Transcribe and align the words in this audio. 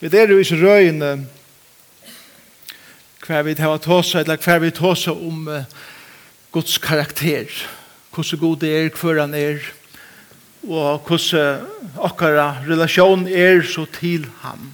Vi 0.00 0.10
er 0.12 0.28
jo 0.28 0.36
ikke 0.36 0.58
røyene 0.60 1.10
hver 3.24 3.46
vi 3.46 3.54
tar 3.56 3.78
tåse, 3.80 4.20
eller 4.20 4.36
hver 4.36 4.58
vi 4.60 4.68
tåse 4.70 5.10
om 5.10 5.46
uh, 5.48 5.62
Guds 6.52 6.76
karakter, 6.78 7.48
hvordan 8.12 8.40
god 8.42 8.56
det 8.60 8.74
er, 8.76 8.90
hver 8.92 9.20
han 9.22 9.34
er, 9.34 9.64
og 10.68 11.00
hvordan 11.08 11.64
akkara 12.04 12.58
relasjon 12.68 13.24
er 13.24 13.62
så 13.64 13.86
til 13.96 14.28
ham. 14.44 14.68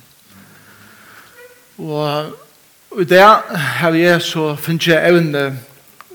Og 1.79 2.98
i 2.98 3.07
det 3.07 3.23
har 3.23 3.95
jeg 3.95 4.20
så 4.27 4.57
finnes 4.59 4.91
jeg 4.91 5.07
evne 5.07 5.46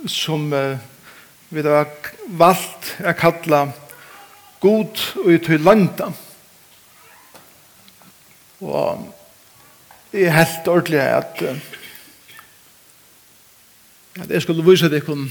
som 0.04 0.52
uh, 0.52 0.76
vi 1.50 1.64
har 1.64 1.88
valgt 2.28 2.98
å 3.08 3.16
kalla 3.16 3.68
god 4.60 5.06
og 5.24 5.32
i 5.32 5.40
tøylanda. 5.40 6.12
Og 8.60 9.16
jeg 10.14 10.22
er 10.22 10.38
helt 10.38 10.68
ordentlig 10.68 11.02
at 11.02 11.44
at 14.18 14.30
jeg 14.30 14.42
skulle 14.42 14.66
vise 14.66 14.90
deg 14.90 15.10
om 15.10 15.28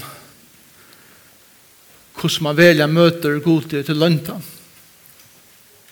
hvordan 2.17 2.43
man 2.43 2.57
velger 2.57 2.87
møter 2.87 3.39
god 3.43 3.67
til 3.69 3.83
til 3.85 3.99
lønta. 3.99 4.37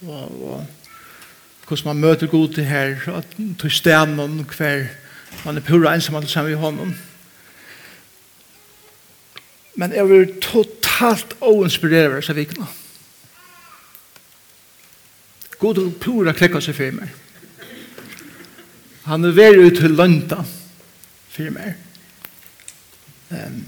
Og, 0.06 0.44
og 0.52 0.66
hvordan 1.68 1.86
man 1.86 1.98
møter 1.98 2.28
god 2.28 2.54
til 2.54 2.66
her, 2.66 3.18
at 3.18 3.28
til 3.60 3.72
stenen 3.72 4.46
hver 4.58 4.88
man 5.46 5.58
er 5.58 5.62
pura 5.62 5.94
ensam 5.94 6.16
alt 6.16 6.30
sammen 6.30 6.54
i 6.54 6.56
hånden. 6.56 6.96
Men 9.76 9.94
jeg 9.94 10.10
vil 10.10 10.42
totalt 10.42 11.36
oinspireret 11.42 12.30
av 12.30 12.36
vikene. 12.36 12.68
God 15.60 15.78
og 15.84 15.94
pura 16.00 16.34
klekka 16.34 16.62
seg 16.64 16.78
for 16.78 16.96
meg. 16.96 17.25
Han 19.06 19.26
er 19.26 19.36
veri 19.38 19.68
ut 19.68 19.76
til 19.78 19.94
lønta 19.94 20.40
fyrir 21.30 21.52
meg. 21.54 21.76
Um, 23.30 23.60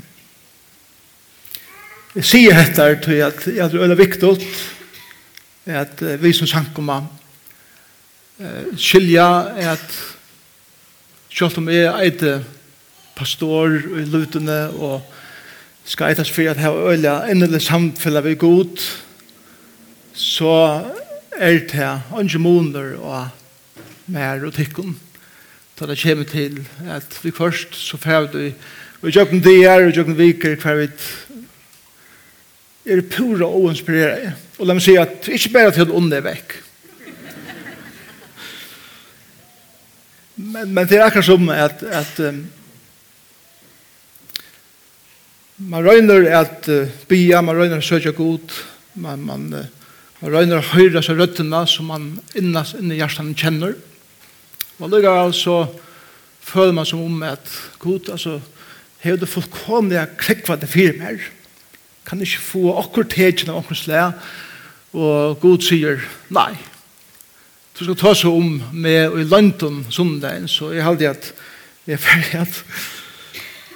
jeg 2.15 2.25
sier 2.25 2.57
dette 2.57 2.87
til 3.05 3.21
at 3.21 3.45
jeg 3.45 3.69
tror 3.69 3.85
det 3.85 3.93
er 3.93 4.01
viktig 4.01 4.31
at 5.77 6.01
vi 6.23 6.33
som 6.33 6.49
sankoma 6.49 7.01
uh, 7.03 8.73
skilja 8.81 9.27
at 9.75 9.97
selv 11.29 11.61
om 11.61 11.69
jeg 11.69 11.85
er 11.85 12.41
pastor 13.17 13.77
i 13.77 14.05
lutene 14.09 14.59
og 14.73 15.05
skal 15.85 16.09
eitas 16.11 16.33
for 16.33 16.49
at 16.49 16.57
jeg 16.57 16.65
har 16.65 16.93
øyla 16.93 17.17
endelig 17.29 17.61
samfella 17.67 18.25
vi 18.25 18.39
god 18.41 18.81
så 20.17 20.53
er 21.37 21.59
det 21.59 21.61
ikke 21.69 22.39
måneder 22.39 22.95
og 22.97 23.27
mer 24.07 24.45
og 24.47 24.53
tikkene 24.53 25.06
da 25.77 25.85
det 25.85 25.99
kommer 26.01 26.25
til 26.25 26.59
at 26.89 27.19
vi 27.21 27.31
først 27.31 27.75
så 27.75 27.97
færd 28.01 28.33
vi 28.33 28.53
og 29.01 29.11
jøkken 29.13 29.43
det 29.45 29.59
er 29.65 29.85
og 29.85 29.93
jøkken 29.93 30.17
viker 30.17 30.55
hver 30.57 30.79
vi 30.79 30.87
er 32.87 33.01
pura 33.11 33.45
og 33.45 33.69
inspirere 33.69 34.33
og 34.57 34.65
la 34.65 34.73
meg 34.73 34.81
si 34.81 34.95
at 34.97 35.27
ikke 35.29 35.53
bare 35.53 35.73
til 35.75 35.91
å 35.91 35.99
ånde 35.99 36.17
vekk. 36.25 36.55
Men, 40.37 40.71
men 40.73 40.87
det 40.89 40.97
er 40.97 41.07
akkurat 41.07 41.25
som 41.25 41.49
at, 41.49 41.81
at 41.81 42.19
um, 42.25 42.39
man 45.57 45.85
røyner 45.85 46.25
at 46.37 46.69
uh, 46.69 46.89
bia, 47.09 47.41
man 47.41 47.57
røyner 47.57 47.81
at 47.81 47.85
søkja 47.85 48.13
god 48.17 48.53
man, 49.01 49.23
man, 49.25 49.47
uh, 49.53 49.93
man 50.21 50.33
røyner 50.33 50.61
at 50.61 50.71
høyre 50.73 51.01
seg 51.05 51.21
røttene 51.21 51.63
som 51.69 51.89
man 51.89 52.11
innast 52.37 52.77
inni 52.81 52.97
hjertan 52.97 53.33
kjenner 53.37 53.77
og 53.77 53.96
Og 54.77 54.91
lykka 54.91 55.31
så 55.33 55.65
føler 56.41 56.75
man 56.77 56.85
som 56.85 57.01
om 57.01 57.23
at 57.23 57.49
god, 57.79 58.09
altså, 58.13 58.39
hei 59.01 59.11
hevde 59.11 59.29
fullkomlige 59.29 60.05
krekva 60.19 60.57
det 60.59 60.69
fyrir 60.69 60.97
mer. 60.99 61.21
Kan 62.07 62.21
ikke 62.21 62.43
få 62.43 62.75
akkur 62.79 63.07
tegjen 63.09 63.51
av 63.51 63.63
akkur 63.63 63.77
slæ 63.77 64.11
Og 64.97 65.39
god 65.41 65.61
sier 65.61 65.99
nei. 66.33 66.53
Du 67.77 67.83
skal 67.83 67.97
ta 67.99 68.13
seg 68.17 68.33
om 68.33 68.61
med 68.73 69.17
i 69.19 69.25
London 69.27 69.83
sundagen, 69.93 70.47
så 70.49 70.71
jeg 70.73 70.85
halde 70.85 71.09
at 71.11 71.33
jeg 71.85 71.93
er 71.93 72.01
ferdig 72.01 72.39
at 72.39 72.63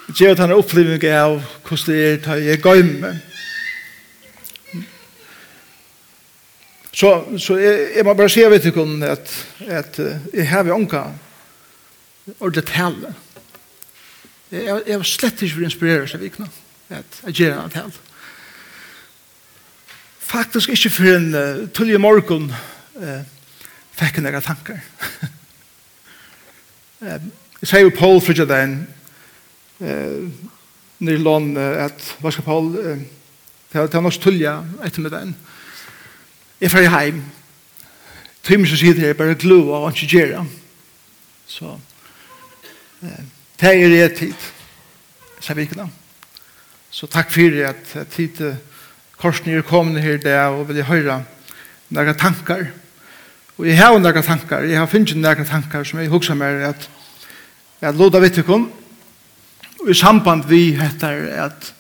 jeg 0.08 0.16
gjør 0.18 0.32
at 0.34 0.42
han 0.42 0.52
er 0.52 0.60
opplevning 0.60 1.04
av 1.14 1.36
hvordan 1.68 1.86
det 1.86 2.00
er, 2.26 2.40
jeg 2.48 2.64
gøymer. 2.64 3.20
Så, 7.02 7.38
så 7.42 7.56
jeg, 7.58 7.86
jeg 7.96 8.06
må 8.06 8.14
bare 8.14 8.30
si, 8.30 8.44
jeg 8.44 8.52
vet 8.52 8.66
ikke 8.70 8.84
om 8.84 9.02
at, 9.02 9.32
at 9.66 9.96
jeg 10.34 10.46
har 10.52 10.68
jo 10.70 10.76
anka 10.76 11.00
ordentlig 12.36 12.66
tale. 12.70 13.14
Jeg, 14.52 14.84
jeg 14.86 15.00
var 15.00 15.10
slett 15.10 15.42
ikke 15.42 15.56
for 15.56 15.64
å 15.64 15.70
inspirere 15.70 16.10
seg 16.12 16.22
vikna 16.22 16.46
at 16.94 17.22
jeg 17.26 17.38
gjør 17.40 17.58
en 17.58 17.74
tale. 17.74 17.94
Faktisk 20.32 20.76
ikke 20.76 20.92
for 20.94 21.10
en 21.16 21.28
uh, 21.34 21.64
tullig 21.74 21.98
morgen 22.04 22.52
uh, 22.54 23.22
fikk 23.98 24.20
jeg 24.20 24.28
noen 24.28 24.46
tanker. 24.46 24.82
Jeg 27.02 27.66
sier 27.66 27.82
jo 27.82 27.92
Paul 27.98 28.20
fra 28.22 28.46
den 28.46 28.76
uh, 29.82 30.30
nere 31.02 31.18
lån 31.18 31.48
land, 31.58 31.82
at 31.88 32.12
hva 32.22 32.30
skal 32.30 32.46
Paul, 32.46 32.68
uh, 32.78 33.02
å 33.74 33.88
er 33.88 34.06
nok 34.06 34.20
tullig 34.22 34.46
etter 34.86 35.02
med 35.02 35.16
den, 35.16 35.34
uh, 35.34 35.51
Jeg 36.62 36.72
fer 36.72 36.90
heim. 36.90 37.24
Timen 38.44 38.68
som 38.68 38.78
det 38.78 39.10
er 39.10 39.14
bare 39.18 39.36
glu 39.36 39.72
og 39.74 39.92
ikke 39.92 40.18
gjøre. 40.18 40.46
Så 41.48 41.78
det 43.62 43.72
er 43.84 43.90
det 43.90 44.18
tid. 44.18 44.34
Så 45.40 45.54
vi 45.54 45.62
ikke 45.62 45.80
da. 45.80 45.88
Så 46.92 47.08
takk 47.08 47.32
for 47.32 47.58
at 47.66 48.08
tid 48.12 48.56
korsen 49.18 49.54
er 49.54 49.62
kommet 49.62 50.02
her 50.02 50.18
der 50.18 50.54
og 50.54 50.68
vil 50.68 50.76
jeg 50.82 50.86
høre 50.86 51.24
noen 51.90 52.18
tankar. 52.18 52.68
Og 53.58 53.68
jeg 53.68 53.78
har 53.78 53.98
noen 53.98 54.24
tankar. 54.24 54.66
Jeg 54.66 54.78
har 54.78 54.90
finnet 54.90 55.18
noen 55.18 55.46
tankar 55.46 55.84
som 55.84 56.00
jeg 56.00 56.10
husker 56.10 56.38
meg 56.38 56.62
at 56.70 56.90
jeg 57.82 57.98
låta 57.98 58.22
vidt 58.22 58.38
ikke 58.38 58.54
om. 58.54 58.72
Og 59.82 59.90
i 59.90 59.98
samband 59.98 60.46
vi 60.50 60.76
heter 60.78 61.26
at 61.46 61.74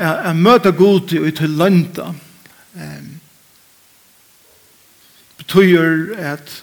jeg 0.00 0.36
møter 0.36 0.74
god 0.74 1.12
i 1.14 1.30
til 1.30 1.58
lønta. 1.58 2.10
Og 2.10 2.33
um, 2.74 3.20
betyr 5.38 6.14
at 6.34 6.62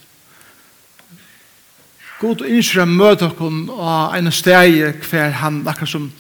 God 2.22 2.44
innskjer 2.46 2.86
møte 2.86 3.26
okkon 3.32 3.64
av 3.74 4.14
en 4.14 4.30
steg 4.32 5.02
hver 5.10 5.32
han 5.42 5.64
akkur 5.66 5.90
som 5.90 6.12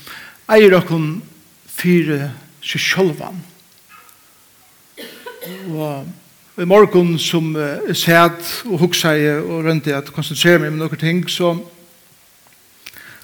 eier 0.49 0.73
okkon 0.79 1.19
fire 1.69 2.31
seg 2.65 2.81
sjølvan. 2.81 3.37
Og 5.69 6.61
i 6.61 6.67
morgen 6.69 7.13
som 7.21 7.53
jeg 7.55 7.95
sæt 7.97 8.49
og 8.65 8.81
huksa 8.81 9.13
jeg 9.17 9.43
og 9.45 9.69
i 9.87 9.93
at 9.93 10.09
konsentrere 10.13 10.59
meg 10.59 10.73
med 10.73 10.81
noen 10.83 10.99
ting, 10.99 11.23
så 11.29 11.53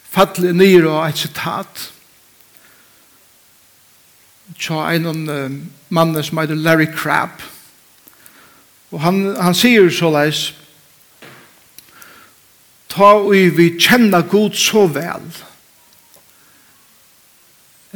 fattelig 0.09 0.53
nyr 0.53 0.87
og 0.89 1.03
et 1.07 1.17
sitat 1.17 1.91
tja 4.55 4.93
en 4.93 5.05
um, 5.29 5.57
mann 5.89 6.23
som 6.23 6.39
heter 6.39 6.55
Larry 6.55 6.87
Crabb. 6.95 7.41
Og 8.91 9.01
han, 9.03 9.35
han 9.35 9.57
sier 9.57 9.89
så 9.91 10.11
leis, 10.13 10.45
ta 12.87 13.17
og 13.19 13.35
vi 13.57 13.73
kjenner 13.75 14.23
god 14.31 14.55
så 14.55 14.85
vel, 14.87 15.27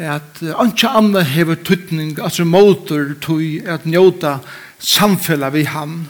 at 0.02 0.42
uh, 0.44 0.56
anka 0.60 0.92
anna 1.00 1.24
hever 1.24 1.62
tuttning, 1.64 2.18
altså 2.20 2.44
motor 2.48 3.14
tui 3.24 3.62
at 3.64 3.88
njóta 3.88 4.40
samfella 4.80 5.52
vi 5.54 5.64
han, 5.70 6.02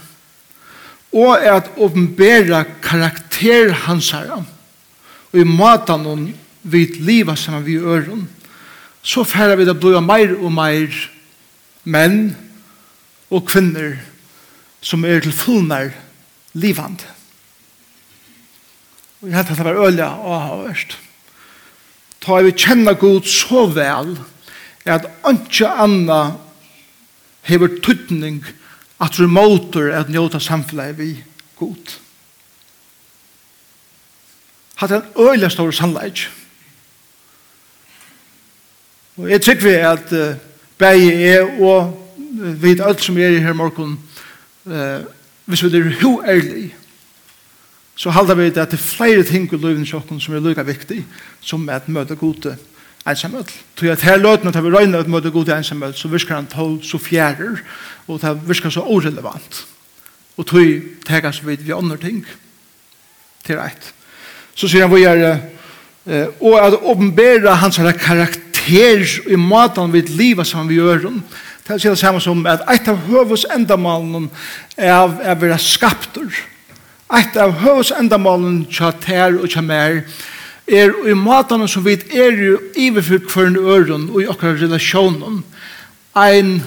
og 1.11 1.44
at 1.44 1.73
åpenbæra 1.76 2.64
karakter 2.82 3.73
hans 3.85 4.14
herra, 4.16 4.41
og 5.32 5.40
i 5.40 5.47
matan 5.47 6.08
hon 6.08 6.29
vid 6.64 7.02
liva 7.03 7.35
saman 7.35 7.66
vi 7.66 7.78
øron, 7.78 8.29
så 9.03 9.23
færre 9.25 9.57
vi 9.57 9.65
det 9.65 9.79
blod 9.79 10.01
meir 10.05 10.35
og 10.37 10.53
meir 10.53 10.93
menn 11.83 12.35
og 13.31 13.47
kvinner 13.49 13.97
som 14.81 15.05
er 15.05 15.21
til 15.23 15.33
fullnær 15.33 15.93
livand. 16.53 17.01
Og 19.21 19.29
jeg 19.29 19.37
hadde 19.37 19.55
det 19.57 19.65
var 19.65 19.81
øyla 19.85 20.09
og 20.17 20.35
avhørst. 20.37 20.97
Ta 22.21 22.41
vi 22.41 22.53
kjenner 22.53 22.97
god 22.97 23.25
så 23.29 23.65
vel 23.73 24.15
at 24.85 25.05
ikke 25.29 25.69
anna 25.69 26.21
hever 27.45 27.79
tuttning 27.81 28.43
at 29.01 29.17
du 29.17 29.27
måter 29.29 29.91
at 29.97 30.09
njøta 30.09 30.39
samfunnet 30.41 30.97
vi 30.97 31.15
god. 31.57 31.97
Hatt 34.81 34.93
en 34.97 35.09
øyla 35.17 35.49
stor 35.49 35.71
sannleik. 35.73 36.25
Og 39.22 39.29
jeg 39.29 39.41
tykker 39.41 39.64
vi 39.68 39.73
at 39.76 40.12
uh, 40.12 40.38
begge 40.82 41.14
er 41.29 41.44
og 41.62 41.97
vi 42.32 42.53
vet 42.62 42.82
alt 42.82 43.03
som 43.03 43.18
er 43.22 43.35
i 43.35 43.41
her 43.44 43.53
morgen 43.53 44.00
uh, 44.66 45.03
hvis 45.46 45.62
vi 45.64 45.78
er 45.78 45.91
ho 46.02 46.22
ærlig 46.26 46.72
så 47.96 48.09
halder 48.09 48.35
vi 48.35 48.50
det 48.50 48.58
at 48.58 48.72
det 48.72 48.79
er 48.79 48.88
flere 48.88 49.23
ting 49.23 49.46
i 49.46 49.59
løyven 49.62 49.85
sjokken 49.85 50.20
som 50.20 50.34
er 50.34 50.41
lykka 50.41 50.66
viktig 50.66 51.03
som 51.41 51.70
er 51.70 51.84
at 51.84 51.90
møte 51.90 52.16
gode 52.18 52.56
ensamhet. 53.06 53.53
Så 53.78 53.91
at 53.91 54.02
her 54.02 54.18
løyven 54.18 54.47
at 54.47 54.58
vi 54.64 54.73
røyner 54.73 55.00
at 55.00 55.08
møte 55.08 55.29
gode 55.32 55.53
ensamhet, 55.53 55.97
så 55.97 56.08
virker 56.08 56.35
han 56.35 56.50
tål 56.50 56.79
så 56.84 56.97
fjærer 56.97 57.62
og 58.08 58.22
det 58.22 58.35
virker 58.47 58.73
så 58.73 58.82
orelevant 58.82 59.66
og 60.38 60.46
tog 60.47 60.82
tegas 61.06 61.46
vi 61.46 61.59
vi 61.62 61.72
andre 61.78 61.97
ting 61.97 62.26
til 63.46 63.58
rett. 63.59 63.94
Så 64.56 64.68
sier 64.68 64.88
han 64.88 64.96
vi 64.96 65.03
er 65.06 65.38
og 66.41 66.56
at 66.58 66.73
åpenbæra 66.82 67.53
hans 67.53 67.78
karakter 67.78 68.50
her 68.66 69.05
i 69.29 69.37
matan 69.37 69.91
vi 69.93 70.02
livet 70.02 70.47
som 70.47 70.67
vi 70.67 70.79
gjør 70.79 71.09
det 71.67 71.85
er 71.85 71.93
det 71.93 71.99
samme 71.99 72.22
som 72.22 72.46
at 72.49 72.63
et 72.73 72.87
av 72.90 72.97
høvus 73.08 73.46
endamalen 73.53 74.29
er 74.78 74.91
av 74.91 75.19
er 75.23 75.37
vera 75.40 75.59
skaptur. 75.61 76.34
Et 77.11 77.37
av 77.37 77.53
høvus 77.61 77.93
endamalen 77.96 78.63
tja 78.72 78.91
ter 79.03 79.37
og 79.37 79.49
tja 79.52 79.63
mer 79.63 80.02
er 80.67 80.93
i 81.08 81.16
matan 81.16 81.67
som 81.67 81.85
vi 81.85 81.97
er 82.11 82.35
jo 82.35 82.58
iverfyrt 82.75 83.29
for 83.31 83.47
en 83.47 83.59
øren 83.59 84.09
og 84.09 84.22
i 84.23 84.28
okkar 84.31 84.59
relasjonen 84.59 85.43
ein 86.16 86.61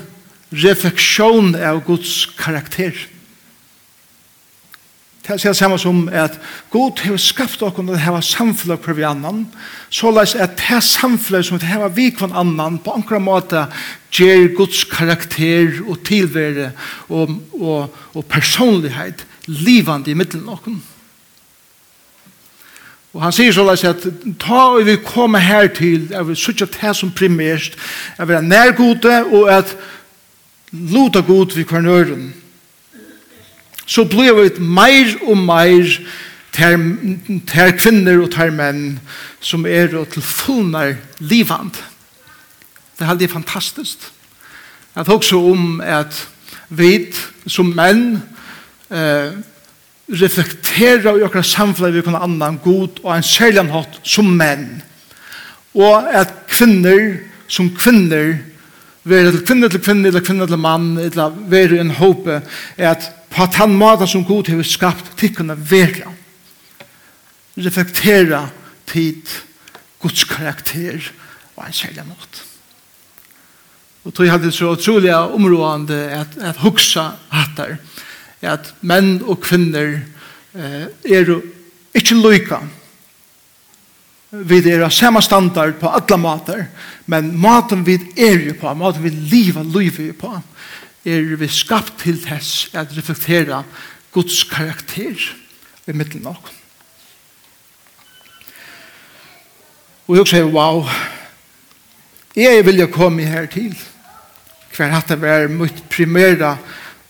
refleksjon 0.52 1.54
av 1.56 1.82
Guds 1.84 2.26
karakter. 2.38 2.94
Det 5.24 5.44
er 5.48 5.54
samme 5.56 5.78
som 5.80 6.02
at 6.12 6.34
God 6.68 7.00
har 7.00 7.16
skapt 7.16 7.62
okkur 7.64 7.94
at 7.94 8.02
ha 8.04 8.18
samfunnet 8.20 8.84
hver 8.84 8.96
vi 8.98 9.06
annan, 9.08 9.46
så 9.88 10.10
såleis 10.10 10.34
at 10.36 10.58
det 10.60 10.82
samfunnet 10.84 11.46
som 11.46 11.60
hava 11.64 11.88
vi 11.88 12.10
kvann 12.12 12.34
annan, 12.36 12.76
på 12.78 12.92
ankra 12.92 13.18
måte 13.18 13.62
gjer 14.12 14.50
Guds 14.56 14.84
karakter 14.84 15.80
og 15.86 16.02
tilvære 16.04 16.74
og, 17.08 17.32
og, 17.56 17.96
og 18.12 18.26
personlighet 18.28 19.24
livande 19.48 20.12
i 20.12 20.18
middelen 20.18 20.52
okkur. 20.52 20.76
Og 23.14 23.22
han 23.22 23.32
sier 23.32 23.52
så 23.54 23.62
såleis 23.62 23.86
at 23.86 24.04
ta 24.42 24.60
og 24.74 24.84
vi 24.84 25.00
kommer 25.06 25.40
her 25.40 25.70
til, 25.72 26.10
er 26.12 26.28
vi 26.28 26.36
sutja 26.36 26.66
det 26.66 26.96
som 26.98 27.14
primært, 27.16 27.78
er 28.18 28.28
vi 28.28 28.36
er 28.36 28.44
nærgode 28.44 29.20
og 29.30 29.48
at 29.48 29.76
luta 30.72 31.22
god 31.24 31.54
vi 31.56 31.64
kvarnøren, 31.64 32.32
så 33.86 34.04
blir 34.08 34.32
vi 34.36 34.50
mer 34.60 35.14
og 35.26 35.38
mer 35.38 35.88
ter, 36.54 36.76
ter 37.46 37.74
kvinner 37.78 38.22
og 38.22 38.30
ter 38.32 38.52
menn 38.54 39.00
som 39.44 39.66
er 39.66 39.92
til 40.12 40.22
fullnar 40.22 40.96
livand. 41.20 41.74
Det 42.94 43.04
er 43.04 43.12
helt 43.12 43.32
fantastisk. 43.32 43.98
Jeg 44.94 45.06
tok 45.06 45.24
så 45.26 45.40
om 45.50 45.80
at 45.80 46.14
vi 46.70 47.10
som 47.50 47.72
menn 47.74 48.22
eh, 48.90 49.34
reflekterer 50.08 51.18
i 51.18 51.24
okra 51.26 51.42
samfunnet 51.42 51.96
vi 51.96 52.04
kan 52.06 52.18
annan 52.18 52.60
god 52.62 53.00
og 53.02 53.12
en 53.16 53.26
særlig 53.26 53.66
hatt 53.72 53.98
som 54.06 54.28
menn. 54.38 54.82
Og 55.74 56.06
at 56.14 56.30
kvinner 56.48 57.16
som 57.50 57.72
kvinner 57.74 58.36
være 59.04 59.32
til 59.32 59.44
kvinner 59.48 59.68
til 59.68 59.82
kvinner 59.84 60.08
eller 60.08 60.24
kvinner 60.24 60.48
til 60.48 60.58
mann 60.58 60.94
eller 60.98 61.34
være 61.50 61.80
en 61.80 61.90
håpe 61.98 62.40
er 62.78 62.94
at 62.94 63.10
på 63.34 63.42
at 63.42 63.58
han 63.58 63.74
måte 63.74 64.06
som 64.10 64.24
god 64.26 64.50
har 64.52 64.62
skapt 64.66 65.14
tikkene 65.18 65.56
vera 65.58 66.12
reflektera 67.56 68.46
tid 68.90 69.30
Guds 70.02 70.24
karakter 70.28 71.00
og 71.56 71.66
en 71.66 71.76
særlig 71.76 72.06
måte 72.08 72.50
og 74.04 74.12
tog 74.12 74.28
hadde 74.28 74.52
så 74.52 74.74
utrolig 74.76 75.14
områdende 75.14 76.00
at, 76.12 76.38
at 76.40 76.60
huksa 76.60 77.10
hatter 77.32 77.78
at 78.44 78.74
menn 78.84 79.22
og 79.24 79.40
kvinner 79.40 79.94
eh, 80.52 80.88
er 81.08 81.36
ikke 81.94 82.18
lykka 82.20 82.60
vi 84.34 84.58
er 84.66 84.82
av 84.82 84.90
samme 84.94 85.22
standard 85.22 85.76
på 85.78 85.90
alle 85.94 86.16
måter, 86.18 86.64
men 87.06 87.30
maten 87.38 87.84
vi 87.86 87.98
er 88.18 88.40
jo 88.48 88.56
på 88.58 88.72
maten 88.74 89.04
vi 89.04 89.12
lever 89.12 89.66
livet 89.76 90.16
på 90.18 90.30
er 91.04 91.36
vi 91.36 91.48
skapt 91.48 91.98
til 92.02 92.20
tess 92.24 92.68
at 92.72 92.92
reflektera 92.96 93.62
Guds 94.12 94.44
karakter 94.48 95.18
i 95.86 95.92
middelen 95.92 96.26
av 96.30 96.52
Og 100.04 100.18
jeg 100.18 100.28
sier, 100.28 100.48
wow, 100.52 100.84
jeg 102.36 102.64
vil 102.66 102.82
jo 102.82 102.86
komme 102.92 103.24
her 103.24 103.46
til 103.48 103.72
hver 104.74 104.90
hatt 104.90 105.12
det 105.12 105.20
var 105.22 105.46
mitt 105.48 105.84
primæra 105.90 106.56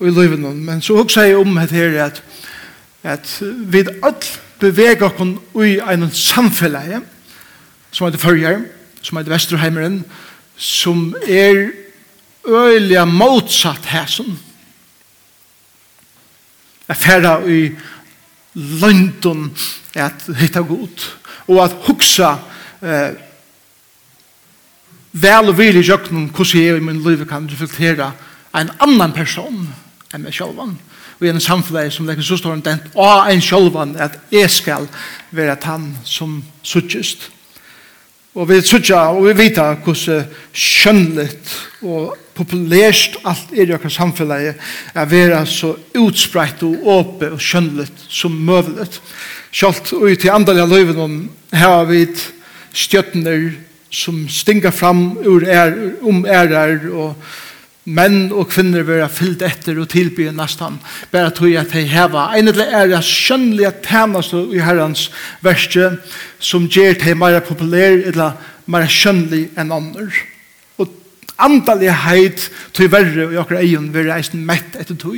i 0.00 0.10
livet 0.12 0.40
nå. 0.40 0.52
Men 0.52 0.82
så 0.84 0.98
også 1.00 1.24
jeg 1.24 1.38
om 1.40 1.54
det 1.56 1.70
her 1.72 1.96
at, 2.04 2.22
at 3.02 3.30
vi 3.42 3.86
alt 4.02 4.28
beveger 4.60 5.08
oss 5.08 5.64
i 5.64 5.78
en 5.80 6.10
samfunn 6.10 7.06
som 7.90 8.06
heter 8.06 8.20
Førjer, 8.20 8.60
som 9.02 9.18
heter 9.18 9.32
Vesterheimeren, 9.32 10.04
som 10.56 11.14
er 11.26 11.70
øyelig 12.46 13.08
motsatt 13.08 13.86
hæsen. 13.86 14.38
Jeg 16.88 16.96
færre 16.96 17.38
i 17.48 17.70
løndun 18.54 19.50
at 19.94 20.26
hitta 20.36 20.60
god 20.60 21.10
og 21.48 21.64
at 21.64 21.76
huksa 21.86 22.36
eh, 22.82 23.14
vel 25.12 25.50
og 25.50 25.58
vil 25.58 25.76
i 25.76 25.86
jøkken 25.86 26.30
hvordan 26.34 26.62
jeg 26.62 26.76
i 26.76 26.80
min 26.80 27.02
liv 27.02 27.26
kan 27.26 27.48
reflektere 27.50 28.12
en 28.54 28.70
annan 28.80 29.12
person 29.12 29.66
enn 30.14 30.22
meg 30.22 30.34
sjálvan 30.34 30.76
og 31.14 31.26
i 31.26 31.30
en 31.30 31.42
samfunn 31.42 31.90
som 31.90 32.06
legger 32.06 32.26
så 32.26 32.38
stor 32.38 32.58
den 32.62 32.82
og 32.94 33.30
en 33.30 33.42
sjálvan 33.42 33.96
at 33.98 34.18
jeg 34.32 34.50
skal 34.50 34.88
være 35.30 35.56
han 35.62 35.92
som 36.04 36.42
suttjest 36.62 37.30
og 38.34 38.48
vi 38.50 38.60
suttja 38.62 39.08
og 39.14 39.26
vi 39.28 39.38
vita 39.44 39.72
hvordan 39.74 40.28
skjønnligt 40.52 41.56
og 41.82 42.14
populært 42.34 43.18
alt 43.24 43.52
er 43.54 43.70
i 43.70 43.76
okkar 43.76 43.92
samfunnet 43.92 44.58
er 44.94 45.10
vera 45.10 45.44
så 45.46 45.74
utspreit 45.98 46.62
og 46.66 46.88
åpe 46.96 47.30
og 47.36 47.42
skjønnelig 47.42 47.88
som 48.08 48.34
møvelig. 48.34 48.88
Sjalt 49.54 49.92
og 49.94 50.10
til 50.18 50.34
av 50.34 50.68
løyven 50.70 50.98
om 50.98 51.16
her 51.54 51.84
vi 51.88 52.04
stjøtner 52.74 53.52
som 53.94 54.24
stinga 54.28 54.72
fram 54.74 55.12
ur 55.22 55.46
er, 55.46 55.74
om 56.02 56.24
ærer 56.26 56.88
og 56.90 57.14
menn 57.84 58.30
og 58.32 58.48
kvinner 58.48 58.84
vera 58.86 59.10
fyllt 59.12 59.44
etter 59.44 59.76
og 59.78 59.90
tilbyr 59.92 60.32
nesten 60.34 60.78
bare 61.12 61.32
tog 61.36 61.52
at 61.60 61.72
de 61.74 61.84
heva 61.88 62.30
en 62.32 62.48
eller 62.48 62.72
er 62.80 62.88
det 62.90 63.02
skjønnelige 63.04 63.74
tænast 63.84 64.32
i 64.34 64.62
herrens 64.64 65.10
verste 65.44 65.98
som 66.40 66.66
gjør 66.66 66.96
de 67.04 67.14
mer 67.14 67.40
populær 67.44 68.00
eller 68.08 68.38
mer 68.66 68.88
skjønnelig 68.88 69.50
enn 69.60 69.74
andre 69.74 70.08
andalighet 71.42 72.48
til 72.76 72.90
verre 72.92 73.26
og 73.26 73.38
akkurat 73.42 73.64
egen 73.64 73.88
vil 73.94 74.10
reisen 74.10 74.44
mett 74.46 74.76
etter 74.78 74.98
tog. 74.98 75.16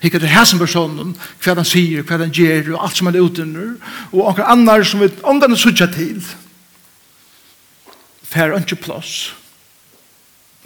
Hikker 0.00 0.22
til 0.22 0.32
hæsen 0.32 0.60
personen, 0.60 1.16
hva 1.44 1.56
han 1.58 1.68
sier, 1.68 2.06
hva 2.08 2.20
han 2.22 2.32
gjør 2.32 2.74
og 2.74 2.86
alt 2.86 3.00
som 3.00 3.10
han 3.10 3.18
er 3.18 3.26
utenner 3.26 3.74
og 4.12 4.30
akkurat 4.30 4.54
annar 4.54 4.86
som 4.88 5.04
vi 5.04 5.10
omgående 5.22 5.60
sutja 5.60 5.90
til. 5.92 6.22
Fer 8.28 8.56
ikke 8.56 8.80
plass 8.80 9.34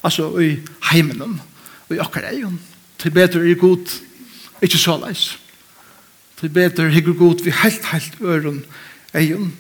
altså 0.02 0.28
i 0.42 0.56
heimen 0.90 1.23
og 1.23 1.94
i 1.94 2.00
akkurat 2.02 2.35
egen 2.35 2.59
til 3.02 3.14
bedre 3.14 3.42
er 3.47 3.59
god 3.59 3.94
ikke 4.62 4.80
så 4.80 4.97
leis 5.02 5.37
til 6.40 6.50
bedre 6.54 6.90
er 6.90 7.12
god 7.18 7.44
vi 7.44 7.54
helt 7.62 7.87
helt 7.92 8.18
øren 8.21 8.64
egen 9.14 9.52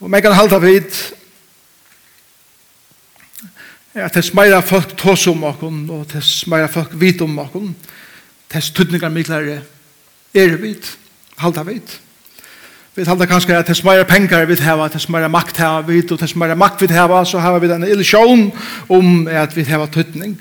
og 0.00 0.10
meg 0.10 0.24
kan 0.24 0.36
halda 0.36 0.60
vidt 0.64 0.96
at 3.94 4.14
det 4.14 4.34
meira 4.34 4.60
folk 4.60 4.96
tås 4.98 5.26
om 5.30 5.44
okken, 5.46 5.84
og 5.90 6.06
det 6.12 6.24
meira 6.50 6.66
folk 6.66 6.94
vit 6.98 7.20
om 7.22 7.38
okken, 7.38 7.74
det 8.52 8.62
tydningar 8.74 9.12
miklare 9.14 9.60
er 10.34 10.56
vit, 10.58 10.88
halda 11.38 11.62
vit. 11.62 12.00
Vi 12.94 13.04
halda 13.06 13.26
kanskje 13.26 13.56
at 13.58 13.70
det 13.70 13.84
meira 13.86 14.06
pengar 14.06 14.44
vi 14.46 14.56
hava, 14.62 14.88
det 14.88 15.02
meira 15.10 15.28
makt 15.28 15.56
hava 15.62 15.82
vit, 15.86 16.10
og 16.10 16.20
det 16.20 16.36
meira 16.36 16.54
makt 16.58 16.82
vi 16.82 16.90
hava, 16.94 17.24
så 17.24 17.38
hava 17.38 17.58
vi 17.62 17.70
en 17.72 17.86
illusion 17.86 18.50
om 18.88 19.28
at 19.28 19.56
vi 19.56 19.64
hava 19.66 19.86
tydning. 19.86 20.38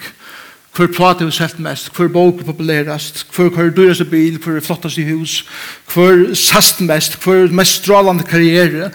Hvor 0.73 0.87
plate 0.89 1.25
vi 1.25 1.31
selt 1.31 1.59
mest, 1.61 1.91
hvor 1.93 2.07
bok 2.09 2.39
er 2.41 2.47
populærast, 2.47 3.27
hvor 3.35 3.49
hvor 3.53 3.69
dyrast 3.69 4.01
i 4.01 4.09
bil, 4.09 4.39
hvor 4.41 4.59
flottast 4.59 4.97
i 4.97 5.05
hus, 5.11 5.45
hvor 5.93 6.33
sast 6.33 6.81
mest, 6.81 7.23
hvor 7.23 7.53
mest 7.53 7.83
strålande 7.83 8.23
karriere, 8.23 8.89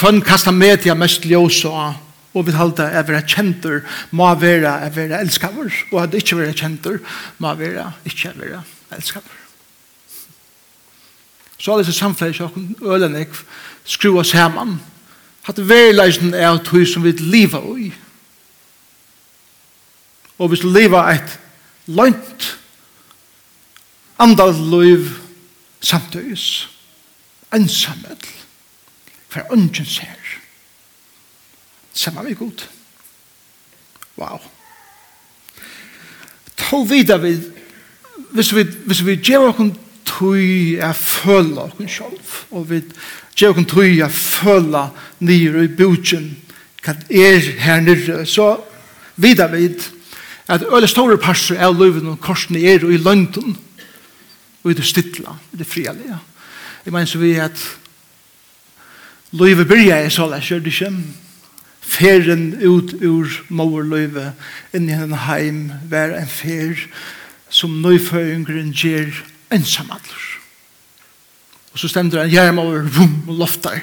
hvor 0.00 0.20
kastar 0.20 0.52
media 0.52 0.94
mest 0.94 1.22
ljós 1.24 1.64
og 1.64 1.94
Og 2.36 2.44
vi 2.44 2.52
halda 2.52 2.90
at 2.92 3.08
vera 3.08 3.22
kjentur 3.24 3.80
må 4.12 4.28
vera 4.36 4.76
at 4.84 4.92
vera 4.96 5.22
elskavur, 5.24 5.72
og 5.92 6.02
at 6.02 6.14
ikkje 6.18 6.36
vera 6.42 6.56
kjentur 6.56 7.00
må 7.40 7.54
vera 7.56 7.88
ikkje 8.04 8.34
vera 8.36 8.60
elskavur. 8.92 9.42
Så 11.56 11.72
alle 11.72 11.86
disse 11.86 11.96
samfunnet 11.96 12.36
som 12.36 12.76
ølenek 12.84 13.32
jeg 13.32 13.46
skrua 13.86 14.24
saman, 14.24 14.76
at 15.48 15.58
verileisen 15.68 16.34
er 16.34 16.50
av 16.50 16.60
tog 16.66 16.84
som 16.88 17.04
vi 17.06 17.14
lever 17.16 17.66
i. 17.78 17.90
Og 20.38 20.50
hvis 20.50 20.60
skal 20.60 20.74
leva 20.76 21.04
et 21.14 21.38
lønt 21.86 22.48
andal 24.18 24.52
liv 24.52 25.08
samtøys, 25.80 26.68
ensamhet, 27.54 28.26
for 29.28 29.52
ungen 29.52 29.86
ser. 29.86 30.42
Samma 31.96 32.22
vi 32.22 32.34
god. 32.36 32.62
Wow. 34.16 34.40
Ta 36.56 36.84
vidare 36.84 37.22
vi, 37.22 37.40
hvis 38.30 38.52
vi, 38.52 38.64
hvis 38.86 39.02
vi 39.06 39.16
gjør 39.16 39.50
okkur 39.50 39.72
tøy 40.06 40.76
a 40.82 40.92
føla 40.96 41.66
okkur 41.70 41.88
selv, 41.90 42.36
og 42.52 42.68
vi 42.70 42.82
gjør 43.36 43.54
okkur 43.54 43.68
tøy 43.72 44.00
a 44.04 44.08
føla 44.12 44.86
nyr 45.24 45.60
i 45.64 45.68
bøtjen, 45.72 46.30
hva 46.84 46.94
er 47.10 47.50
her 47.64 47.82
nere, 47.82 48.24
så 48.28 48.54
vidare 49.16 49.56
vi 49.56 49.70
at 50.46 50.62
øle 50.68 50.88
store 50.88 51.18
parser 51.18 51.58
av 51.64 51.74
løyven 51.74 52.12
og 52.12 52.20
korsen 52.22 52.56
er 52.60 52.84
i 52.84 53.00
løgnen, 53.00 53.56
og 54.62 54.70
i 54.70 54.76
det 54.76 54.86
stilla, 54.86 55.36
i 55.52 55.60
det 55.60 55.66
frialige. 55.66 56.18
Jeg 56.84 56.92
mener 56.92 57.08
så 57.08 57.18
vi 57.18 57.34
at 57.40 57.62
løyve 59.32 59.64
byrja 59.64 60.04
er 60.04 60.12
så 60.12 60.28
lær, 60.30 60.44
kjør 60.44 60.62
det 60.62 60.74
ikke, 60.74 60.92
Feren 61.86 62.56
ut 62.60 62.96
ur 63.00 63.30
morløyve 63.48 64.32
inn 64.74 64.90
i 64.90 64.96
en 64.96 65.14
heim 65.26 65.60
vær 65.88 66.16
en 66.18 66.28
fer 66.28 66.88
som 67.48 67.78
nøyføyngren 67.82 68.72
gjer 68.74 69.14
ensamadler. 69.54 70.24
Og 71.72 71.80
så 71.80 71.90
stemmer 71.92 72.24
han 72.24 72.32
hjerm 72.32 72.58
over 72.58 72.86
vum 72.88 73.28
og 73.28 73.42
loftar. 73.42 73.82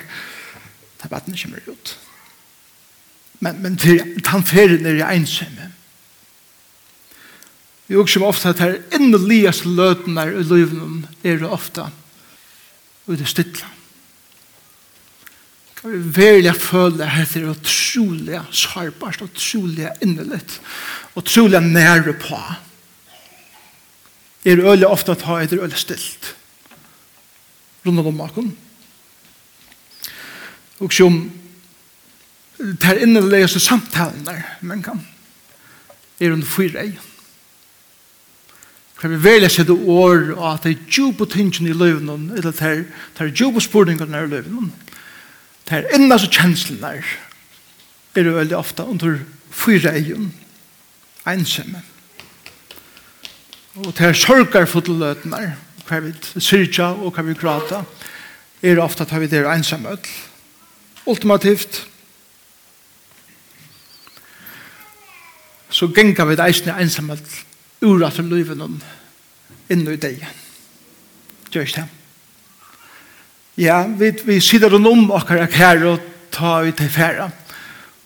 Det 0.97 1.07
er 1.07 1.13
vattnet 1.13 1.39
kommer 1.41 1.63
ut. 1.67 1.97
Men, 3.39 3.61
men 3.61 3.77
til 3.77 4.01
han 4.25 4.45
feren 4.47 4.85
er 4.87 4.99
jeg 5.01 5.21
ensamme. 5.21 5.69
Vi 7.87 7.99
også 7.99 8.13
som 8.13 8.23
ofte 8.25 8.49
at 8.49 8.61
her 8.63 8.79
inneligas 8.95 9.65
løtene 9.65 10.23
i 10.31 10.45
løyven 10.47 11.03
er 11.23 11.37
det 11.41 11.49
ofte 11.49 11.85
og 13.05 13.17
det 13.19 13.27
stille. 13.27 13.67
Kan 15.77 15.91
vi 15.91 16.15
velja 16.15 16.53
føle 16.55 17.03
at 17.03 17.11
her 17.17 17.43
er 17.43 17.49
utrolig 17.93 18.41
sårbart 18.51 19.21
og 19.21 19.29
utrolig 19.29 19.89
innelitt 20.01 20.59
og 21.13 21.23
utrolig 21.23 21.61
nære 21.61 22.13
på. 22.13 22.39
Jeg 24.45 24.57
er 24.57 24.65
øyelig 24.65 24.87
ofte 24.87 25.11
at 25.11 25.21
jeg 25.21 25.53
er 25.53 25.61
øyelig 25.61 25.77
stilt 25.77 26.35
rundt 27.85 27.99
om 27.99 28.13
maken. 28.13 28.57
Og 30.79 30.93
som 30.93 31.31
det 32.57 32.83
her 32.83 33.01
inneligaste 33.03 33.59
samtalen 33.59 34.25
der 34.25 34.41
men 34.61 34.83
kan 34.83 35.07
er 36.19 36.31
under 36.31 36.47
fyra 36.47 36.79
egen 36.79 36.99
Kan 39.01 39.11
vi 39.11 39.23
velja 39.23 39.49
sette 39.49 39.73
år 39.73 40.31
og 40.37 40.53
at 40.53 40.63
det 40.63 40.71
er 40.71 40.85
djubo 40.87 41.25
tingene 41.25 41.69
i 41.69 41.73
løven 41.73 42.31
eller 42.37 42.49
at 42.49 42.59
det 43.17 43.19
er 43.19 43.33
djubo 43.35 43.59
spurningene 43.59 44.23
i 44.23 44.27
løven 44.27 44.71
det 45.69 45.77
er 45.77 45.95
enda 45.95 46.17
så 46.17 46.29
kjenslene 46.31 46.81
der 46.81 47.03
er 48.15 48.27
det 48.27 48.35
veldig 48.35 48.57
ofte 48.57 48.85
under 48.85 49.19
fyra 49.53 49.93
egen, 49.97 50.33
ensamme. 51.27 51.81
Og 53.75 53.93
det 53.97 54.05
er 54.05 54.13
sorgar 54.13 54.67
for 54.67 54.81
til 54.85 54.93
fotløtene, 54.93 55.55
hva 55.87 55.99
vi 56.03 56.13
syrja 56.37 56.91
og 56.93 57.15
hva 57.15 57.25
vi 57.25 57.33
grata, 57.33 57.81
er 58.61 58.77
det 58.77 58.83
ofte 58.83 59.03
at 59.03 59.15
vi 59.19 59.31
er 59.35 59.49
ensamme. 59.49 59.97
Ultimativt, 61.05 61.87
så 65.73 65.89
gengar 65.89 66.29
vi 66.29 66.37
det 66.37 66.45
eisne 66.45 66.77
ensamme 66.79 67.17
ura 67.81 68.11
til 68.13 68.29
livet 68.29 68.57
noen 68.57 68.77
inn 69.73 69.87
i 69.89 69.97
deg. 69.97 70.21
Gjør 71.49 71.65
ikke 71.65 71.81
det? 71.81 71.89
Ja, 73.63 73.83
vi, 73.87 74.11
vi 74.25 74.39
sitter 74.41 74.69
rundt 74.73 74.89
om 74.89 75.11
akkurat 75.13 75.53
her 75.53 75.83
og 75.91 76.05
tar 76.33 76.69
ut 76.69 76.77
til 76.77 76.89
færa. 76.89 77.29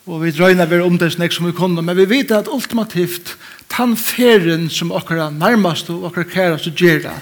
Og 0.08 0.22
vi 0.22 0.30
drøyna 0.32 0.64
vi 0.64 0.78
om 0.80 0.96
det 0.96 1.10
snakk 1.12 1.34
som 1.36 1.44
vi 1.44 1.52
kunne, 1.52 1.82
men 1.84 1.96
vi 1.96 2.06
vet 2.08 2.30
at 2.32 2.48
ultimativt 2.48 3.34
tan 3.68 3.92
feren 3.96 4.70
som 4.72 4.92
okkara 4.96 5.28
nærmast 5.30 5.90
og 5.92 6.06
okkara 6.08 6.24
kærast 6.32 6.70
og 6.70 6.80
gjerra, 6.80 7.18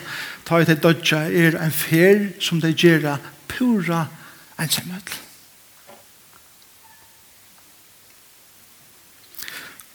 ta 0.46 0.60
i 0.62 0.68
det 0.68 0.78
dødja, 0.84 1.24
er 1.26 1.58
en 1.58 1.74
fer 1.74 2.28
som 2.38 2.60
det 2.62 2.76
gjerra 2.78 3.16
pura 3.50 4.04
ensamhet. 4.62 5.10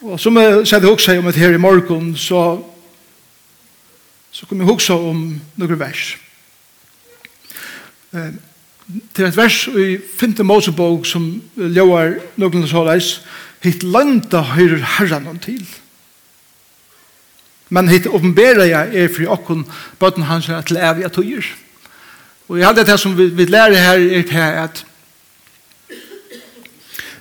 Og 0.01 0.19
som 0.19 0.35
jeg 0.41 0.65
sier 0.67 0.83
det 0.83 0.91
også 0.91 1.15
om 1.21 1.31
et 1.31 1.39
her 1.39 1.55
i 1.55 1.61
morgen, 1.61 2.15
så 2.17 2.59
så 4.31 4.45
kom 4.47 4.61
jeg 4.61 4.69
også 4.71 4.95
om 4.95 5.25
noen 5.59 5.79
vers 5.79 6.15
til 9.13 9.25
et 9.25 9.37
vers 9.37 9.67
i 9.67 9.97
5. 10.17 10.35
Mosebog 10.45 11.05
som 11.07 11.41
ljøver 11.55 12.19
noen 12.41 12.67
såleis, 12.67 13.21
hitt 13.61 13.83
landa 13.83 14.41
høyrer 14.55 14.83
herran 14.97 15.29
han 15.29 15.39
til. 15.41 15.61
Men 17.71 17.87
hitt 17.87 18.07
åpenbæra 18.07 18.67
jeg 18.67 18.95
er 19.03 19.11
fri 19.13 19.27
okkon 19.31 19.63
bøtten 19.99 20.27
hans 20.27 20.49
er 20.49 20.63
til 20.67 20.81
evig 20.81 21.05
at 21.07 21.15
høyr. 21.15 21.45
Og 22.49 22.57
jeg 22.59 22.67
hadde 22.67 22.85
det 22.85 22.99
som 22.99 23.13
vi, 23.17 23.29
vi 23.31 23.45
lærer 23.47 23.79
her 23.79 24.01
er 24.19 24.25
til 24.27 24.47
at 24.65 24.85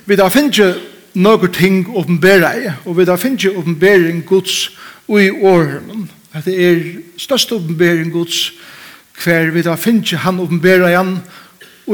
vi 0.05 0.17
da 0.19 0.27
finner 0.33 0.79
noen 1.13 1.53
ting 1.53 1.85
åpenbæra 1.87 2.49
jeg, 2.57 2.73
og 2.85 2.97
vi 2.97 3.05
da 3.07 3.15
finner 3.15 3.55
åpenbæring 3.55 4.25
Guds 4.27 4.71
og 5.07 5.21
i 5.23 5.29
åren. 5.29 6.09
At 6.33 6.45
det 6.45 6.55
er 6.59 6.81
største 7.17 7.55
åpenbæring 7.55 8.11
Guds 8.11 8.51
hver 9.23 9.51
vi 9.51 9.61
da 9.61 9.75
finner 9.75 10.17
han 10.17 10.39
åpenbæra 10.39 10.89
igjen, 10.89 11.13
og 11.15 11.40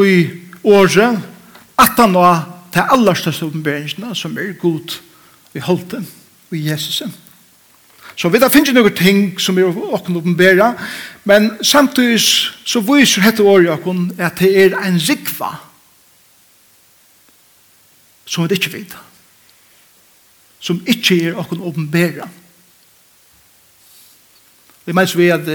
i 0.05 0.29
året 0.63 1.21
at 1.77 1.97
han 1.97 2.13
var 2.13 2.43
til 2.73 2.91
aller 2.93 3.17
største 3.17 3.47
oppenberingene 3.47 4.15
som 4.15 4.37
er 4.37 4.53
god 4.61 4.97
i 5.55 5.59
holden 5.63 6.07
og 6.49 6.57
i 6.57 6.67
Jesus. 6.69 7.01
Så 8.17 8.29
vi 8.33 8.41
da 8.41 8.49
finnes 8.49 8.73
noen 8.73 8.95
ting 8.97 9.19
som 9.41 9.57
er 9.61 9.69
åkken 9.93 10.17
oppenbera, 10.17 10.71
men 11.29 11.51
samtidig 11.61 12.21
så 12.65 12.81
viser 12.81 13.25
dette 13.27 13.45
året 13.45 13.69
åkken 13.75 14.07
at 14.17 14.39
det 14.41 14.53
er 14.57 14.77
en 14.81 14.97
rikva 14.97 15.51
som 18.27 18.47
vi 18.47 18.57
ikke 18.57 18.73
vet, 18.73 18.95
som 20.59 20.81
ikke 20.89 21.19
er 21.29 21.37
åkken 21.39 21.61
oppenbera. 21.63 22.27
Vi 24.85 24.95
mener 24.95 25.17
vi 25.17 25.29
at 25.31 25.47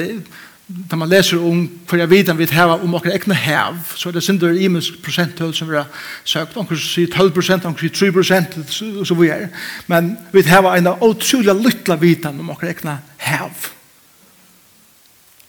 da 0.91 0.97
man 0.97 1.11
leser 1.11 1.41
om 1.43 1.65
hva 1.89 1.99
jeg 1.99 2.11
vet 2.11 2.31
vi 2.39 2.47
har 2.55 2.73
om 2.73 2.95
okra 2.95 3.13
ekne 3.17 3.35
hev, 3.37 3.79
så 3.97 4.09
er 4.09 4.17
det 4.17 4.23
synder 4.25 4.55
i 4.55 4.67
imens 4.67 4.91
prosenttøl 5.05 5.53
som 5.55 5.69
vi 5.69 5.77
har 5.77 5.89
søkt, 6.25 6.57
anker 6.57 6.79
sier 6.79 7.11
12 7.11 7.33
prosent, 7.37 7.67
anker 7.69 7.89
sier 7.89 7.95
3 7.99 8.13
prosent, 8.15 8.57
og 9.01 9.07
så 9.07 9.17
vi 9.19 9.31
er. 9.33 9.49
Men 9.91 10.15
vi 10.33 10.45
har 10.49 10.69
en 10.73 10.91
utrolig 10.95 11.55
lytla 11.59 11.97
vitan 12.01 12.41
om 12.41 12.51
okra 12.55 12.73
ekne 12.73 12.99
hev. 13.27 13.71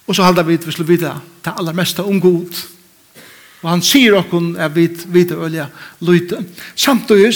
Og 0.08 0.16
så 0.16 0.24
halda 0.24 0.44
vi 0.44 0.58
vi 0.58 0.72
skulle 0.72 0.92
vite 0.92 1.14
det 1.46 1.54
aller 1.58 1.74
meste 1.74 2.04
om 2.04 2.20
god. 2.22 2.64
Og 3.64 3.70
han 3.70 3.82
sier 3.82 4.18
okkon 4.20 4.56
er 4.60 4.72
vi 4.76 4.90
vite 5.08 5.40
ølja 5.40 5.70
lyte. 6.04 6.42
Samtidig 6.76 7.32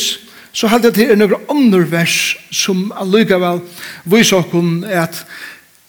så 0.52 0.68
halda 0.68 0.92
det 0.92 1.12
er 1.12 1.20
noen 1.20 1.48
andre 1.52 1.86
vers 1.92 2.36
som 2.52 2.90
allikevel 2.92 3.62
viser 4.10 4.42
okkon 4.42 4.82
at 4.84 5.24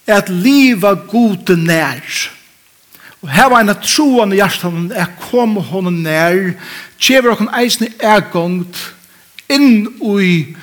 at 0.09 0.31
liva 0.33 0.95
gode 1.09 1.57
nær. 1.57 2.03
Og 3.23 3.31
her 3.35 3.49
var 3.51 3.61
en 3.63 3.73
av 3.73 3.83
troende 3.83 4.39
hjertan 4.39 4.93
at 4.95 5.17
kom 5.29 5.57
honom 5.71 6.03
nær, 6.05 6.55
kjever 7.03 7.35
okon 7.35 7.51
eisne 7.59 7.91
ergångt 7.99 8.79
inn 9.51 9.89
ui 10.01 10.55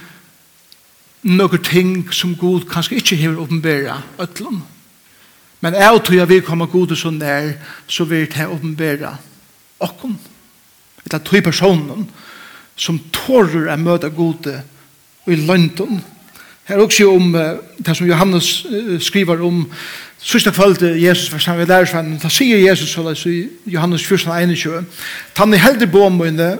noen 1.25 1.63
ting 1.65 1.91
som 2.13 2.35
god 2.37 2.67
kanskje 2.69 3.01
ikke 3.01 3.17
hever 3.19 3.41
åpenbæra 3.43 3.97
øtlom. 4.21 4.61
Men 5.61 5.73
jeg 5.73 6.01
tror 6.05 6.15
jeg 6.15 6.29
vil 6.29 6.45
komme 6.45 6.67
god 6.69 6.95
så 6.95 7.09
nær, 7.11 7.53
så 7.87 8.05
vil 8.05 8.27
jeg 8.29 8.49
åpenbæra 8.49 9.15
okon. 9.79 10.19
Etter 11.05 11.17
tog 11.17 11.43
personen 11.43 12.05
som 12.75 12.99
tårer 13.13 13.71
å 13.73 13.77
møte 13.79 14.09
gode 14.13 14.59
i 15.27 15.35
lønden. 15.39 16.01
Her 16.65 16.77
også 16.81 17.09
om 17.11 17.35
uh, 17.35 17.41
det 17.85 17.97
som 17.97 18.07
Johannes 18.07 18.65
uh, 18.65 19.01
skriver 19.01 19.41
om 19.45 19.71
sista 20.17 20.51
kvöld 20.51 20.81
Jesus 21.01 21.31
var 21.31 21.39
sammen 21.39 21.59
med 21.59 21.67
lærersvennen. 21.67 22.19
Da 22.23 22.29
sier 22.29 22.57
Jesus 22.57 22.89
så 22.89 23.03
løs 23.03 23.25
i 23.25 23.47
Johannes 23.65 24.05
14, 24.07 24.31
21. 24.49 24.85
Tann 25.35 25.53
er 25.53 25.57
heldig 25.57 25.91
på 25.91 26.09
mine 26.09 26.57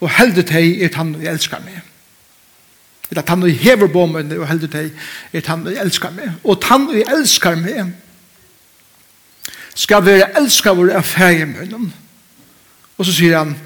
og 0.00 0.10
heldig 0.10 0.44
teg 0.46 0.82
er 0.82 0.92
tann 0.92 1.14
jeg 1.22 1.32
elskar 1.32 1.62
meg. 1.64 1.80
Eller 3.10 3.22
tann 3.22 3.42
er 3.42 3.54
hever 3.56 3.88
på 3.88 4.06
mine 4.06 4.36
og 4.38 4.48
heldig 4.48 4.70
teg 4.70 4.90
er 5.32 5.40
tann 5.46 5.64
jeg 5.66 5.80
elskar 5.80 6.12
meg. 6.12 6.34
Og 6.44 6.60
tann 6.60 6.90
jeg 6.92 7.08
elskar 7.16 7.56
meg 7.56 7.94
skal 9.76 10.04
være 10.04 10.30
elskar 10.40 10.76
vår 10.76 10.92
affære 10.96 11.46
med 11.46 11.64
henne. 11.64 11.92
Og 12.98 13.06
så 13.06 13.12
sier 13.12 13.38
han 13.38 13.56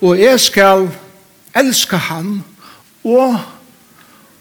og 0.00 0.18
jeg 0.18 0.40
skal 0.40 0.88
elska 1.58 1.96
han 1.96 2.44
og 3.04 3.38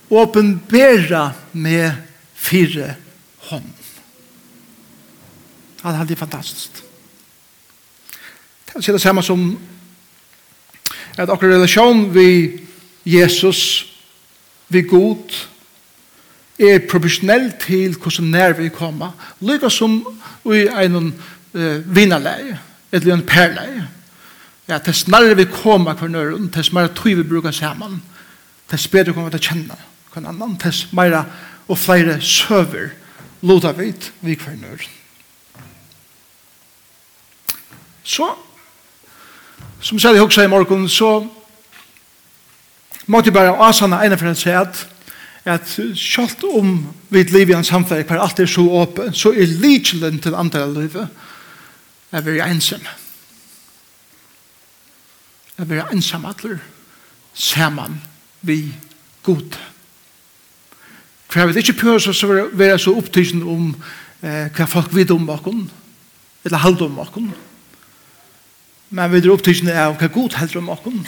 åpenbæra 0.10 1.32
med 1.54 1.92
fire 2.34 2.96
hånd. 3.38 3.74
Han 5.82 5.96
hadde 5.96 6.10
det 6.10 6.18
fantastisk. 6.18 6.84
Det 8.78 8.88
er 8.88 8.92
det 8.92 9.02
samme 9.02 9.24
som 9.24 9.60
at 11.18 11.30
akkurat 11.30 11.56
relasjon 11.56 12.14
vi 12.14 12.60
Jesus, 13.06 13.88
vi 14.70 14.82
god, 14.82 15.48
er 16.60 16.80
proportionell 16.90 17.52
til 17.62 17.96
hvordan 17.96 18.32
nær 18.32 18.54
vi 18.58 18.70
kommer, 18.70 19.12
lykka 19.42 19.70
som 19.70 20.02
vi 20.44 20.66
er 20.68 20.86
en 20.86 21.14
uh, 21.54 21.96
vinnerleie, 21.96 22.60
eller 22.92 23.14
en 23.14 23.26
perleie. 23.26 23.88
Ja, 24.68 24.78
tess 24.84 25.06
snarere 25.06 25.38
vi 25.38 25.46
kommer 25.52 25.96
hver 25.96 26.12
nøren, 26.12 26.50
tess 26.52 26.72
snarere 26.74 26.94
tog 26.94 27.18
vi 27.18 27.24
bruker 27.24 27.52
sammen, 27.52 28.02
tess 28.70 28.88
bedre 28.88 29.14
kommer 29.14 29.32
vi 29.32 29.38
til 29.38 29.46
å 29.46 29.50
kjenne 29.54 29.78
det 29.78 29.97
kvann 30.18 30.34
annan 30.34 30.58
tess 30.58 30.88
meira 30.98 31.26
og 31.68 31.78
flere 31.78 32.18
søver 32.22 32.90
loda 33.46 33.72
vit 33.78 34.12
vi 34.22 34.36
kvarnør. 34.36 34.82
Så, 38.04 38.28
som 39.82 40.00
særlig 40.00 40.20
hoksa 40.20 40.44
i 40.44 40.50
morgen, 40.50 40.90
så 40.90 41.28
måtte 43.08 43.28
jeg 43.28 43.34
bare 43.34 43.58
asana 43.68 44.02
ene 44.06 44.18
for 44.18 44.32
å 44.32 44.38
si 44.38 44.54
at 44.54 44.88
at 45.48 45.78
kjalt 45.96 46.42
om 46.44 46.82
vi 47.08 47.22
liv 47.24 47.54
i 47.54 47.56
en 47.56 47.64
samfunn 47.64 48.04
hver 48.04 48.20
alt 48.20 48.40
er 48.44 48.50
så 48.52 48.66
åpen, 48.82 49.14
så 49.16 49.32
er 49.32 49.48
lidkjelen 49.48 50.20
til 50.20 50.36
andre 50.36 50.66
livet 50.68 51.08
er 52.12 52.22
vi 52.26 52.40
ensam. 52.44 52.84
Er 55.58 55.66
vi 55.66 55.80
ensam 55.80 56.26
atler, 56.28 56.60
saman 57.34 58.02
vi 58.42 58.74
god. 59.24 59.56
For 61.28 61.40
jeg 61.40 61.48
vil 61.48 61.58
ikke 61.58 61.80
prøve 61.82 62.00
oss 62.00 62.24
å 62.24 62.32
være 62.56 62.80
så 62.80 62.94
opptidsen 62.96 63.44
om 63.44 63.72
eh, 64.24 64.48
hva 64.56 64.68
folk 64.70 64.96
vet 64.96 65.12
om 65.12 65.28
okken, 65.30 65.66
eller 66.48 66.64
halde 66.64 66.88
om 66.88 67.00
okken. 67.04 67.32
Men 68.90 69.12
vi 69.12 69.20
er 69.20 69.34
opptidsen 69.34 69.72
av 69.74 69.98
hva 70.00 70.08
god 70.12 70.38
helder 70.40 70.62
om 70.62 70.72
okken, 70.72 71.02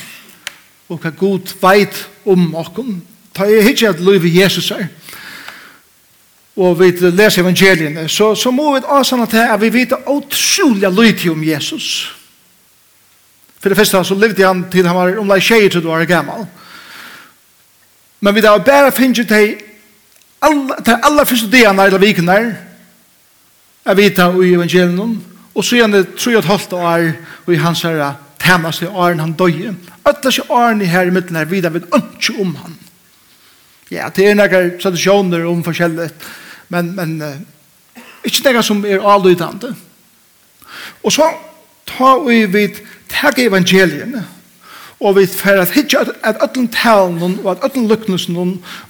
og 0.89 0.99
hva 0.99 1.13
god 1.15 1.53
veit 1.61 2.03
om 2.27 2.49
okken. 2.59 2.99
Ta 3.35 3.47
jeg 3.47 3.71
ikke 3.71 3.93
at 3.93 4.03
livet 4.03 4.35
Jesus 4.41 4.71
er, 4.75 4.89
og 6.59 6.75
vi 6.81 6.91
leser 6.91 7.45
evangeliene, 7.45 8.09
så, 8.11 8.33
så 8.35 8.51
må 8.51 8.73
vi 8.75 8.83
avsanne 8.83 9.29
til 9.31 9.45
at 9.45 9.61
vi 9.61 9.71
vet 9.71 9.95
utrolig 10.03 10.89
lyd 10.91 11.29
om 11.31 11.43
Jesus. 11.47 12.09
For 13.59 13.71
det 13.71 13.77
første 13.77 14.03
så 14.03 14.15
levde 14.15 14.43
han 14.43 14.65
til 14.71 14.87
han 14.87 14.95
var 14.95 15.19
omlai 15.21 15.39
tjejer 15.43 15.71
til 15.71 15.83
du 15.83 15.87
var 15.87 16.03
gammal. 16.07 16.43
Men 18.19 18.35
vi 18.35 18.43
da 18.43 18.57
bare 18.57 18.91
finner 18.91 19.23
til 19.23 19.55
alla, 20.41 20.75
de 20.85 20.95
aller 21.03 21.25
første 21.25 21.51
dagene 21.51 21.85
eller 21.85 21.99
vikene 21.99 22.37
er 23.85 23.95
vita 23.97 24.29
i 24.31 24.53
evangelion 24.53 25.17
og 25.55 25.65
så 25.65 25.75
gjerne 25.75 26.05
tror 26.15 26.31
jeg 26.31 26.39
att 26.39 26.45
halvt 26.45 26.73
år 26.73 27.11
i 27.51 27.55
hans 27.55 27.81
herre 27.81 28.15
tænast 28.39 28.81
i 28.81 28.85
åren 28.85 29.19
han 29.19 29.33
døye. 29.33 29.75
Øtla 30.09 30.31
sig 30.31 30.43
åren 30.49 30.81
i 30.81 30.85
her 30.85 31.01
i 31.07 31.11
midten 31.11 31.35
her 31.35 31.45
videre 31.45 31.73
vet 31.73 31.83
ikke 31.83 32.41
om 32.41 32.55
han. 32.55 32.77
Ja, 33.91 34.09
det 34.15 34.27
er 34.29 34.35
noen 34.37 34.75
tradisjoner 34.81 35.45
om 35.49 35.63
forskjellig, 35.63 36.09
men, 36.69 36.95
men 36.95 37.21
uh, 37.21 38.03
ikke 38.23 38.53
noen 38.53 38.63
som 38.63 38.85
er 38.85 39.01
avlydende. 39.01 39.73
Og 41.03 41.11
så 41.11 41.31
tar 41.89 42.21
vi 42.27 42.45
vidt 42.45 42.83
tag 43.09 43.39
evangelien, 43.39 44.19
Og 44.99 45.15
vi 45.15 45.25
får 45.31 45.61
at 45.61 45.71
hitje 45.71 45.99
at 46.27 46.41
öllum 46.43 46.67
talen 46.73 47.39
og 47.43 47.51
at 47.53 47.63
öllum 47.69 47.87
lyknesen 47.87 48.37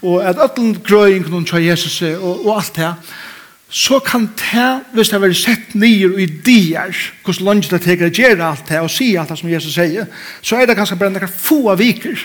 og 0.01 0.23
at 0.25 0.41
öllum 0.41 0.73
grøyingen 0.81 1.45
tja 1.45 1.61
Jesus 1.61 2.01
og, 2.01 2.45
og 2.47 2.55
alt 2.57 2.75
det 2.75 2.93
så 3.69 3.99
kan 3.99 4.25
det, 4.33 4.81
hvis 4.93 5.11
det 5.11 5.13
har 5.13 5.21
vært 5.21 5.37
sett 5.37 5.75
nyer 5.77 6.15
i 6.17 6.25
dier, 6.25 6.95
hvordan 7.21 7.45
langt 7.45 7.69
det 7.69 7.83
teker 7.83 8.09
å 8.09 8.13
gjøre 8.13 8.41
alt 8.47 8.65
det 8.65 8.79
og 8.81 8.89
si 8.89 9.11
alt 9.13 9.29
det 9.29 9.37
som 9.37 9.51
Jesus 9.51 9.75
sier, 9.77 10.07
så 10.41 10.57
er 10.57 10.65
det 10.65 10.75
ganske 10.77 10.97
bare 10.97 11.13
noen 11.13 11.29
få 11.29 11.59
av 11.69 11.77
viker. 11.77 12.17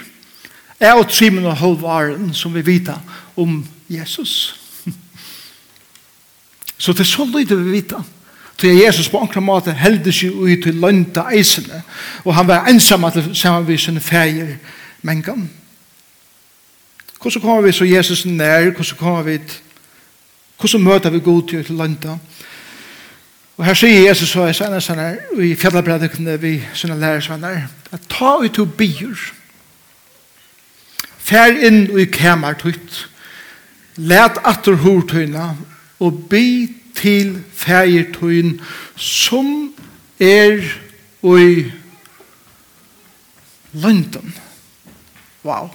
Jeg 0.81 0.97
og 0.97 1.11
Trimen 1.13 1.45
og 1.45 1.59
Holvaren 1.61 2.33
som 2.35 2.55
vi 2.57 2.65
vita 2.65 2.97
om 3.37 3.61
Jesus. 3.93 4.55
Så 6.79 6.93
det 6.93 7.05
er 7.05 7.13
så 7.13 7.25
lite 7.29 7.57
vi 7.57 7.77
vita. 7.77 8.01
om 8.01 8.24
Så 8.57 8.67
Jesus 8.67 9.09
på 9.09 9.19
enkla 9.19 9.41
måte 9.43 9.75
helde 9.75 10.13
seg 10.15 10.31
ut 10.31 10.63
til 10.63 10.79
lønta 10.79 11.27
eisene, 11.35 11.83
og 12.25 12.35
han 12.35 12.49
var 12.49 12.69
ensam 12.71 13.05
at 13.05 13.19
sammen 13.35 13.67
med 13.67 13.79
sine 13.79 14.01
feir 14.01 14.57
mengan. 15.03 15.51
Hvordan 17.21 17.43
kommer 17.43 17.61
vi 17.63 17.73
så 17.73 17.85
Jesus 17.85 18.27
nær? 18.27 18.71
Hvordan 18.71 18.99
kommer 18.99 19.23
vi 19.23 19.39
Hvordan 20.59 20.83
møter 20.83 21.11
vi 21.11 21.21
god 21.21 21.49
til 21.49 21.65
til 21.65 21.77
lønta? 21.77 22.19
Og 23.57 23.65
her 23.65 23.75
sier 23.75 24.09
Jesus 24.09 24.29
så 24.29 24.47
i 24.47 24.53
senere 24.55 24.81
her 24.81 25.41
i 25.43 25.55
fjallabredikene 25.55 26.41
vi 26.41 26.63
sine 26.75 26.99
lærersvenner, 26.99 27.67
at 27.93 28.01
ta 28.11 28.37
ut 28.43 28.55
to 28.55 28.65
byr. 28.65 29.33
Fær 31.19 31.55
inn 31.67 31.87
i 31.99 32.05
kæmar 32.05 32.59
tutt. 32.59 33.09
Læt 33.97 34.41
atter 34.45 34.75
hortøyna 34.75 35.55
og 36.01 36.25
byt 36.31 36.84
til 36.95 37.39
fægertøyen 37.53 38.61
som 38.97 39.75
er 40.21 40.61
i 41.25 41.73
London. 43.73 44.35
Wow. 45.45 45.69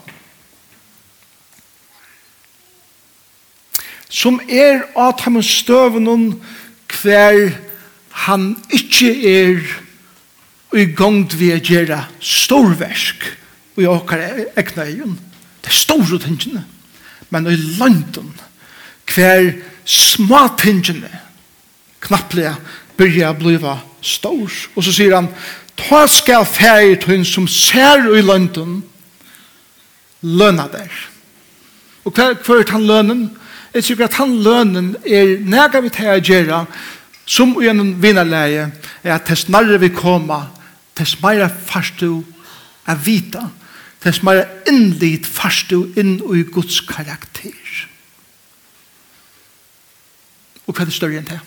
Som 4.09 4.39
er 4.49 4.81
at 4.97 5.21
han 5.21 5.43
støvnen 5.43 6.41
hver 7.01 7.51
han 8.11 8.57
ikke 8.73 9.11
er 9.29 9.59
i 10.77 10.85
gang 10.97 11.23
vi 11.39 11.51
å 11.53 11.61
gjøre 11.61 12.01
storversk 12.21 13.25
i 13.79 13.87
åkere 13.87 14.49
åker 14.57 14.83
egna. 14.83 15.15
Det 15.63 15.71
er 15.71 15.77
store 15.77 16.19
tingene. 16.21 16.65
Men 17.29 17.47
i 17.47 17.55
London 17.77 18.33
hver 19.09 19.53
småtingene 19.89 21.09
knapplega 22.03 22.55
byrja 22.99 23.31
å 23.33 23.39
bliva 23.39 23.77
stor. 24.05 24.51
Og 24.75 24.85
så 24.85 24.93
sier 24.93 25.15
han, 25.15 25.29
ta 25.79 26.05
skal 26.11 26.45
fære 26.47 26.99
til 27.03 27.25
som 27.27 27.47
ser 27.49 28.09
i 28.13 28.23
lønden, 28.23 28.81
løna 30.21 30.67
der. 30.71 30.91
Og 32.05 32.15
hva 32.15 32.31
er 32.33 32.71
han 32.73 32.87
lønnen? 32.87 33.27
Jeg 33.73 33.85
sier 33.85 34.05
at 34.07 34.17
han 34.17 34.33
lønnen 34.43 34.95
er 35.05 35.37
nega 35.45 35.81
vi 35.83 35.91
til 35.93 36.09
å 36.09 36.17
gjøre, 36.17 36.63
som 37.29 37.53
i 37.61 37.69
en 37.69 37.93
vinnerleie, 38.01 38.71
er 39.03 39.13
at 39.13 39.27
tess 39.29 39.45
nærre 39.53 39.77
vi 39.81 39.91
koma, 39.93 40.47
tess 40.97 41.19
meira 41.21 41.51
du 41.99 42.23
er 42.87 42.97
vita, 42.97 43.51
tess 44.01 44.23
innlitt 44.25 44.67
innlit 44.67 45.27
farstu 45.27 45.93
inn 45.95 46.17
i 46.17 46.43
Guds 46.43 46.81
karakter. 46.81 47.53
Og 50.69 50.75
hva 50.75 50.85
er 50.85 50.91
det 50.91 50.93
større 50.93 51.17
enn 51.17 51.25
det? 51.25 51.39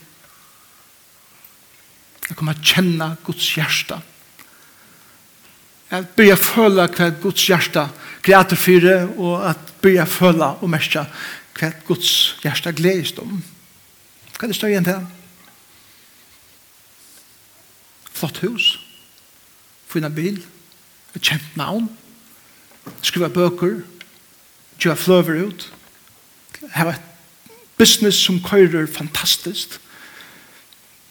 Jeg 2.26 2.38
kommer 2.38 2.56
til 2.58 2.64
å 2.64 2.72
kjenne 2.72 3.08
Guds 3.22 3.48
hjerte. 3.54 3.98
Jeg 5.92 6.08
begynner 6.16 6.40
å 6.40 6.42
føle 6.42 6.86
hva 6.88 7.08
Guds 7.22 7.44
hjerte 7.46 7.84
gleder 8.24 8.58
for 8.58 8.86
det, 8.86 8.98
og 9.20 9.44
at 9.46 9.72
begynner 9.82 10.08
å 10.08 10.14
føle 10.14 10.48
og 10.58 10.72
merke 10.72 11.04
hva 11.58 11.70
Guds 11.86 12.12
hjerte 12.42 12.72
gledes 12.74 13.12
om. 13.22 13.36
Hva 14.32 14.48
er 14.48 14.50
det 14.50 14.58
større 14.58 14.80
enn 14.80 14.88
det? 14.88 14.96
Flott 18.10 18.42
hus. 18.42 18.72
Fyna 19.92 20.10
bil. 20.10 20.40
Et 21.14 21.22
kjent 21.22 21.56
navn. 21.60 21.86
Skriva 23.06 23.30
bøker. 23.30 23.84
Gjøre 24.82 24.98
fløver 24.98 25.42
ut. 25.46 25.68
Her 26.74 26.94
et 26.96 27.11
business 27.82 28.16
som 28.16 28.40
køyrer 28.42 28.86
fantastisk. 28.86 29.80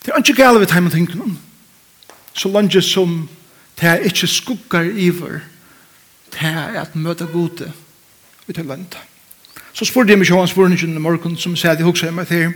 Det 0.05 0.11
er 0.13 0.17
ikke 0.17 0.43
gale 0.43 0.59
ved 0.59 0.71
heimen 0.71 0.91
tingene. 0.91 1.37
Så 2.33 2.49
langt 2.49 2.83
som 2.83 3.29
det 3.79 3.89
er 3.89 3.95
ikke 3.95 4.27
skuggar 4.27 4.81
iver, 4.81 5.39
det 6.31 6.41
er 6.41 6.81
at 6.81 6.95
møte 6.95 7.25
gode 7.25 7.71
ut 8.47 8.57
av 8.57 8.65
landet. 8.65 8.97
Så 9.73 9.85
spurte 9.85 10.11
jeg 10.11 10.19
meg 10.19 10.29
Johan 10.29 10.47
Spurningen 10.47 10.95
i 10.95 11.01
morgen 11.01 11.37
som 11.37 11.55
sier 11.55 11.73
at 11.73 11.79
jeg 11.79 11.87
husker 11.87 12.11
meg 12.11 12.27
til 12.27 12.53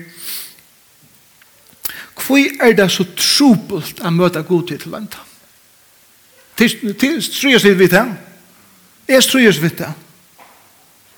Hvor 2.26 2.64
er 2.64 2.74
det 2.74 2.88
så 2.92 3.04
trobult 3.16 4.00
å 4.02 4.10
møte 4.10 4.44
gode 4.44 4.76
ut 4.76 4.88
av 4.88 4.92
landet? 4.92 5.20
Tror 6.56 7.52
jeg 7.52 7.62
sier 7.62 7.76
vi 7.76 7.88
det? 7.92 8.06
Jeg 9.08 9.24
tror 9.24 9.42
jeg 9.44 9.54
sier 9.54 9.78
det. 9.84 9.94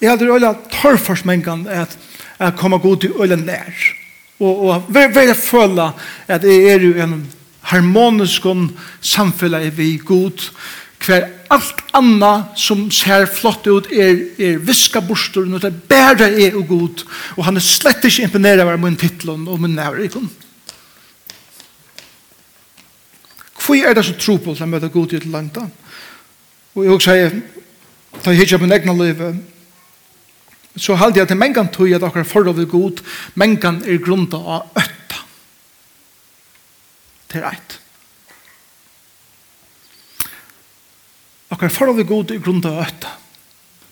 Jeg 0.01 0.09
hadde 0.09 0.29
røyla 0.29 0.53
torfarsmengan 0.71 1.67
at 1.67 1.97
at 2.39 2.55
komme 2.55 2.77
god 2.77 2.97
til 3.01 3.15
øyne 3.21 3.35
nær. 3.45 3.73
Og, 4.39 4.65
og 4.67 4.85
vær, 4.93 5.07
vær 5.13 5.33
føle 5.33 5.91
at 6.27 6.43
jeg 6.43 6.73
er 6.73 6.83
jo 6.85 6.93
en 7.03 7.27
harmonisk 7.67 8.45
samfunn 9.01 9.57
vi 9.75 9.97
god, 9.97 10.51
hver 11.05 11.27
alt 11.53 11.81
anna 11.93 12.31
som 12.57 12.87
ser 12.91 13.27
flott 13.29 13.67
ut 13.67 13.89
er, 13.93 14.17
er 14.41 14.57
viska 14.63 15.01
bostor 15.05 15.45
og 15.45 15.61
det 15.61 15.73
bærer 15.89 16.33
er 16.33 16.55
og 16.57 16.67
god, 16.67 17.03
og 17.37 17.45
han 17.45 17.57
er 17.57 17.63
slett 17.63 18.05
ikke 18.05 18.25
imponeret 18.27 18.65
av 18.65 18.79
min 18.81 18.97
titlen 18.97 19.47
og 19.47 19.61
min 19.61 19.75
nærikon. 19.77 20.29
Hvor 23.67 23.75
er 23.75 23.93
det 23.93 24.05
så 24.05 24.15
tro 24.15 24.37
på 24.39 24.55
at 24.55 24.69
møte 24.69 24.89
god 24.89 25.13
i 25.13 25.19
et 25.19 25.25
langt 25.25 25.55
da? 25.55 25.67
Og 26.75 26.83
jeg 26.85 26.93
også 26.93 27.11
sier, 27.11 27.39
ta 28.23 28.31
hitja 28.31 28.57
på 28.57 28.63
min 28.63 28.75
egna 28.75 28.93
livet, 28.95 29.39
så 30.77 30.95
halde 30.95 31.19
jeg 31.19 31.27
til 31.27 31.39
mengan 31.39 31.69
tog 31.73 31.91
at 31.91 32.03
akkurat 32.03 32.27
forhold 32.27 32.59
er 32.61 32.69
god, 32.69 33.01
mengan 33.35 33.81
er 33.85 34.01
grunda 34.03 34.37
av 34.37 34.77
øtta. 34.77 35.21
Det 37.27 37.41
er 37.41 37.47
eit. 37.51 37.79
Akkurat 41.51 41.73
forhold 41.73 41.99
er 41.99 42.09
god 42.09 42.31
er 42.31 42.43
grunda 42.43 42.75
av 42.75 42.85
øtta. 42.85 43.15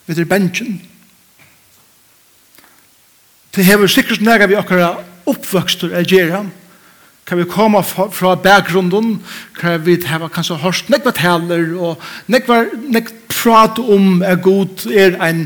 Vi 0.06 0.20
er 0.22 0.30
bensjen. 0.30 0.78
Det 3.56 3.66
hever 3.66 3.88
sikkert 3.88 4.22
nega 4.22 4.46
vi 4.52 4.60
akkurat 4.60 5.02
oppvøkster 5.26 5.96
er 5.96 6.06
gjerra. 6.06 6.46
Kan 7.26 7.40
vi 7.40 7.48
komme 7.50 7.82
fra 7.84 8.36
bakgrunden, 8.38 9.16
kan 9.58 9.80
vi 9.86 9.96
ha 10.06 10.28
kanskje 10.30 10.60
hørst 10.62 10.92
nekva 10.94 11.10
taler 11.16 11.72
og 11.74 12.04
nekva, 12.30 12.68
nekva 12.94 13.26
prat 13.46 13.80
om 13.80 14.22
er 14.26 14.38
god 14.42 14.86
er 14.90 15.18
en 15.22 15.46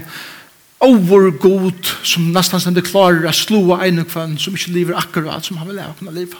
over 0.80 1.32
god 1.32 1.86
som 2.04 2.32
nästan 2.32 2.62
stämde 2.62 2.82
klarar 2.82 3.26
att 3.26 3.36
slå 3.36 3.76
en 3.76 4.00
och 4.00 4.08
kvann 4.08 4.38
som 4.38 4.54
ikke 4.54 4.72
lever 4.72 4.98
akkurat 4.98 5.46
som 5.46 5.58
han 5.58 5.68
vil 5.68 5.76
leve 5.76 5.94
kunne 6.00 6.12
leva. 6.12 6.38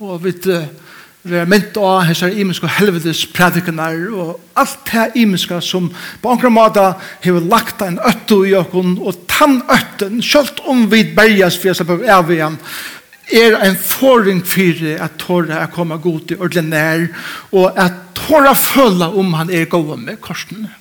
Og 0.00 0.24
vi 0.24 1.36
er 1.36 1.48
mynt 1.48 1.76
av 1.76 2.06
hans 2.08 2.22
er 2.24 2.36
imenske 2.40 2.68
helvedes 2.78 3.26
predikanar 3.28 3.98
og 4.16 4.38
alt 4.56 4.78
det 4.88 5.20
imenske 5.20 5.60
som 5.60 5.90
på 6.22 6.30
ankra 6.32 6.48
måte 6.48 6.84
har 6.96 7.40
lagt 7.44 7.82
en 7.84 8.00
øtto 8.08 8.40
i 8.44 8.54
okken 8.56 8.96
og 8.98 9.26
tann 9.28 9.60
øtten, 9.68 10.22
selv 10.22 10.64
om 10.64 10.86
vi 10.90 11.04
berges 11.16 11.58
for 11.60 11.68
jeg 11.68 11.76
slipper 11.76 12.08
av 12.08 12.32
er 12.32 13.56
en 13.62 13.76
forring 13.76 14.40
for 14.46 14.80
at 14.96 15.18
tåra 15.20 15.60
er 15.62 15.72
kommet 15.74 16.02
god 16.02 16.32
i 16.32 16.40
ordinær 16.40 17.06
og 17.52 17.76
at 17.76 17.92
tåra 18.16 18.54
føla 18.56 19.12
om 19.12 19.34
han 19.34 19.50
er 19.50 19.68
god 19.70 19.96
med 20.00 20.20
korsene. 20.20 20.79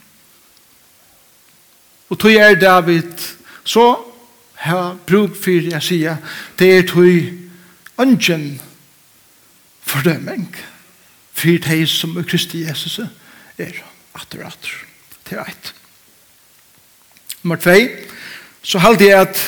Og 2.10 2.20
tog 2.20 2.34
er 2.34 2.60
David, 2.60 3.12
så 3.64 3.96
har 4.60 4.98
brug 5.08 5.36
for 5.38 5.70
jeg 5.72 5.84
sier, 5.84 6.18
det 6.60 6.72
er 6.78 6.88
tog 6.88 8.02
ønsken 8.02 8.60
fordømming 9.90 10.48
for 11.40 11.62
de 11.70 11.86
som 11.88 12.18
er 12.18 12.28
Kristi 12.28 12.66
Jesus 12.66 13.00
er 13.00 13.82
atter 14.16 14.46
atter 14.46 14.76
til 15.28 15.40
eit. 15.40 15.74
Nummer 17.44 17.56
2, 17.56 17.76
så 18.64 18.82
halte 18.84 19.08
jeg 19.08 19.22
at 19.22 19.44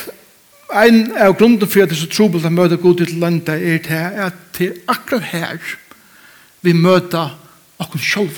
en 0.86 1.12
av 1.20 1.36
grunden 1.36 1.68
for 1.68 1.84
at 1.84 1.92
det 1.92 1.98
er 1.98 2.06
så 2.06 2.12
trobelt 2.12 2.48
å 2.48 2.54
møte 2.54 2.80
god 2.80 3.02
til 3.02 3.18
landet 3.20 3.58
er 3.58 3.82
til 3.84 4.22
at 4.28 4.38
til 4.56 4.78
akkurat 4.88 5.28
her 5.34 5.60
vi 6.62 6.74
møter 6.78 7.34
oss 7.82 8.06
selv. 8.06 8.38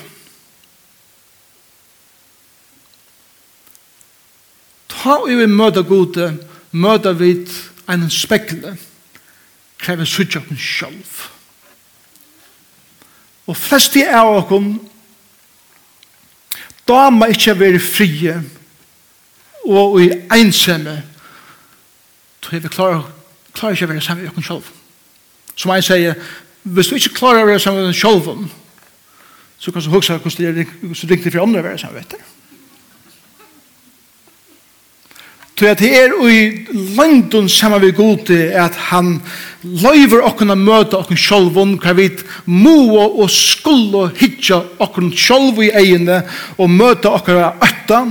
ta 5.03 5.19
og 5.19 5.29
vi 5.29 5.47
møte 5.51 5.83
gode, 5.83 6.31
møte 6.71 7.11
vi 7.19 7.35
en 7.91 8.09
spekle, 8.11 8.77
krever 9.83 10.07
sutja 10.07 10.39
oss 10.39 10.67
selv. 10.79 11.23
Og 13.51 13.57
flest 13.59 13.97
av 14.07 14.31
oss, 14.37 14.69
da 16.87 17.09
må 17.11 17.27
ikke 17.31 17.57
være 17.59 17.81
frie, 17.83 18.37
og 19.63 19.99
i 20.03 20.09
einsemme, 20.31 21.01
tog 22.43 22.63
vi 22.63 22.71
klarer, 22.71 23.03
klarer 23.55 23.75
ikke 23.75 23.87
å 23.87 23.93
være 23.93 24.03
sammen 24.03 24.27
med 24.27 24.39
oss 24.39 24.47
selv. 24.47 24.71
Som 25.55 25.71
jeg 25.75 25.85
sier, 25.85 26.29
hvis 26.63 26.89
du 26.89 26.95
ikke 26.95 27.17
klarer 27.19 27.43
å 27.43 27.49
være 27.51 27.63
sammen 27.63 27.83
med 27.83 27.91
oss 27.91 28.03
selv, 28.03 28.47
så 29.59 29.71
kan 29.71 29.83
du 29.83 29.91
huske 29.91 30.15
hvordan 30.19 30.55
det 30.55 30.65
er, 30.65 30.95
så 30.95 31.07
ringte 31.07 31.31
for 31.31 31.43
andre 31.43 31.63
å 31.63 31.67
være 31.67 31.83
samme 31.83 31.99
vettere. 31.99 32.32
Så 35.53 35.67
at 35.69 35.79
det 35.79 35.91
er 35.93 36.13
i 36.27 36.65
langdun 36.97 37.45
saman 37.49 37.83
vi 37.83 37.91
gode 37.93 38.37
at 38.57 38.75
han 38.89 39.19
løyver 39.63 40.25
okken 40.25 40.51
å 40.51 40.57
møte 40.57 40.97
okken 40.97 41.19
sjolvun 41.19 41.75
hva 41.81 41.93
vi 41.95 42.07
moa 42.49 43.05
og 43.05 43.29
skulle 43.31 44.07
hitja 44.17 44.63
okkun 44.81 45.11
sjolv 45.13 45.61
i 45.61 45.69
egene 45.77 46.23
og 46.57 46.73
møta 46.73 47.13
okkara 47.13 47.53
øtta 47.63 48.01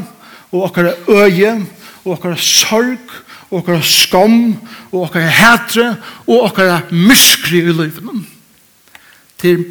og 0.52 0.68
okkara 0.68 0.94
øye 1.11 1.57
og 2.05 2.14
okkara 2.14 2.38
sorg 2.38 3.18
og 3.50 3.59
okkara 3.61 3.83
skam 3.85 4.38
og 4.92 5.09
okkara 5.09 5.35
hætre 5.42 5.88
og 6.28 6.46
okkara 6.46 6.81
myskri 6.94 7.66
i 7.66 7.74
løyvene 7.74 8.22
til 9.42 9.66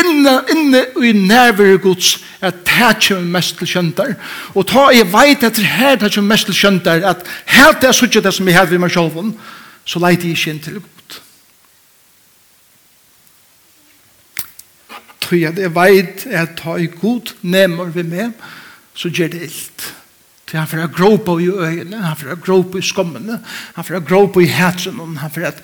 inne, 0.00 0.34
inne 0.52 0.82
i 1.04 1.12
nærvere 1.12 1.78
gods 1.78 2.18
at 2.40 2.62
det 2.66 2.96
kommer 3.08 3.32
mest 3.38 3.58
til 3.58 3.68
kjøntar 3.68 4.14
og 4.54 4.66
ta 4.68 4.88
jeg 4.94 5.10
veit 5.12 5.44
etter 5.44 5.66
her 5.66 5.98
det 6.00 6.12
kommer 6.14 6.34
mest 6.34 6.48
til 6.50 6.58
kjøntar 6.58 7.04
at 7.12 7.26
her 7.46 7.76
det 7.80 7.90
er 7.90 7.96
sånn 7.96 8.14
det 8.14 8.34
som 8.34 8.48
vi 8.48 8.56
har 8.56 8.70
ved 8.70 8.82
meg 8.82 8.94
selv 8.94 9.32
så 9.84 10.02
leit 10.02 10.24
jeg 10.24 10.36
ikke 10.36 10.54
inn 10.54 10.64
til 10.64 10.80
god 10.80 11.20
tror 15.20 15.38
jeg 15.38 15.52
at 15.52 15.62
jeg 15.62 15.74
veit 15.74 16.26
at 16.26 16.56
ta 16.58 16.76
i 16.76 16.90
god 16.90 17.34
nemmer 17.42 17.92
ved 17.94 18.08
meg 18.10 18.32
så 18.94 19.08
gjør 19.08 19.34
det 19.34 19.42
illt 19.48 19.90
For 20.50 20.58
han 20.58 20.66
får 20.66 20.88
gråpa 20.90 21.36
i 21.38 21.46
øynene, 21.46 22.02
han 22.02 22.16
får 22.18 22.40
gråpa 22.42 22.78
i 22.80 22.82
skommene, 22.82 23.36
han 23.76 23.84
får 23.86 24.02
gråpa 24.02 24.40
i 24.42 24.48
hætsen, 24.50 24.96
han 24.98 25.30
får 25.30 25.60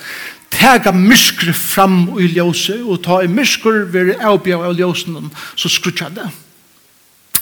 tega 0.55 0.93
myskre 0.95 1.51
fram 1.53 2.13
i 2.23 2.29
ljøse, 2.31 2.77
og 2.85 3.01
ta 3.03 3.19
i 3.25 3.31
myskre 3.31 3.89
ved 3.91 4.13
avbjøy 4.23 4.61
av 4.61 4.77
ljøsen, 4.79 5.33
så 5.59 5.71
skrutja 5.73 6.13
det. 6.15 6.29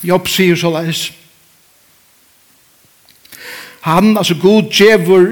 Jobb 0.08 0.30
sier 0.32 0.56
så 0.56 0.72
leis. 0.72 1.02
Han, 3.84 4.14
altså 4.16 4.38
god 4.40 4.70
djevor, 4.72 5.26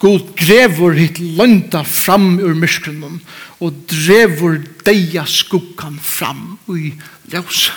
god 0.00 0.30
grevor 0.40 0.96
hit 0.96 1.20
lønda 1.20 1.82
fram 1.84 2.38
ur 2.40 2.56
myskrennen, 2.56 3.20
og 3.60 3.84
drevor 3.92 4.56
deia 4.88 5.26
skukkan 5.28 6.00
fram 6.00 6.56
i 6.72 6.94
ljøse. 7.28 7.76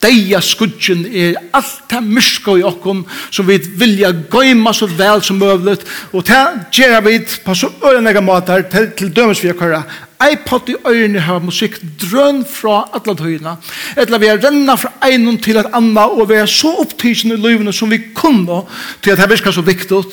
Deia 0.00 0.42
skudgen 0.44 1.06
er 1.08 1.38
alt 1.56 1.86
det 1.88 2.00
myrska 2.04 2.52
i 2.60 2.64
okkom 2.68 2.98
som 3.32 3.46
vi 3.48 3.56
vilja 3.80 4.10
gøyma 4.32 4.74
så 4.76 4.84
vel 4.88 5.22
som 5.24 5.38
møvlet 5.40 5.86
og 6.12 6.24
det 6.28 6.40
gjer 6.76 7.00
vi 7.06 7.14
på 7.44 7.56
så 7.56 7.70
ørenega 7.88 8.20
måter 8.24 8.66
til, 8.72 8.90
til 8.96 9.12
dømes 9.16 9.40
vi 9.40 9.52
har 9.56 9.86
iPod 10.20 10.68
i 10.68 10.76
øyrene 10.84 11.24
har 11.24 11.40
musikk 11.40 11.78
drøn 12.00 12.42
fra 12.44 12.82
alle 12.92 13.16
tøyene 13.16 13.56
eller 13.96 14.20
vi 14.20 14.28
har 14.28 14.44
renna 14.44 14.76
fra 14.76 14.92
einon 15.08 15.40
til 15.40 15.60
et 15.60 15.72
anna 15.72 16.10
og 16.12 16.28
vi 16.28 16.42
er 16.42 16.48
så 16.48 16.74
opptidsen 16.84 17.32
i 17.32 17.40
løyvene 17.40 17.72
som 17.72 17.92
vi 17.92 18.02
kunne 18.12 18.62
til 19.00 19.16
at 19.16 19.24
det 19.24 19.32
virker 19.32 19.56
så 19.56 19.64
viktig 19.64 20.04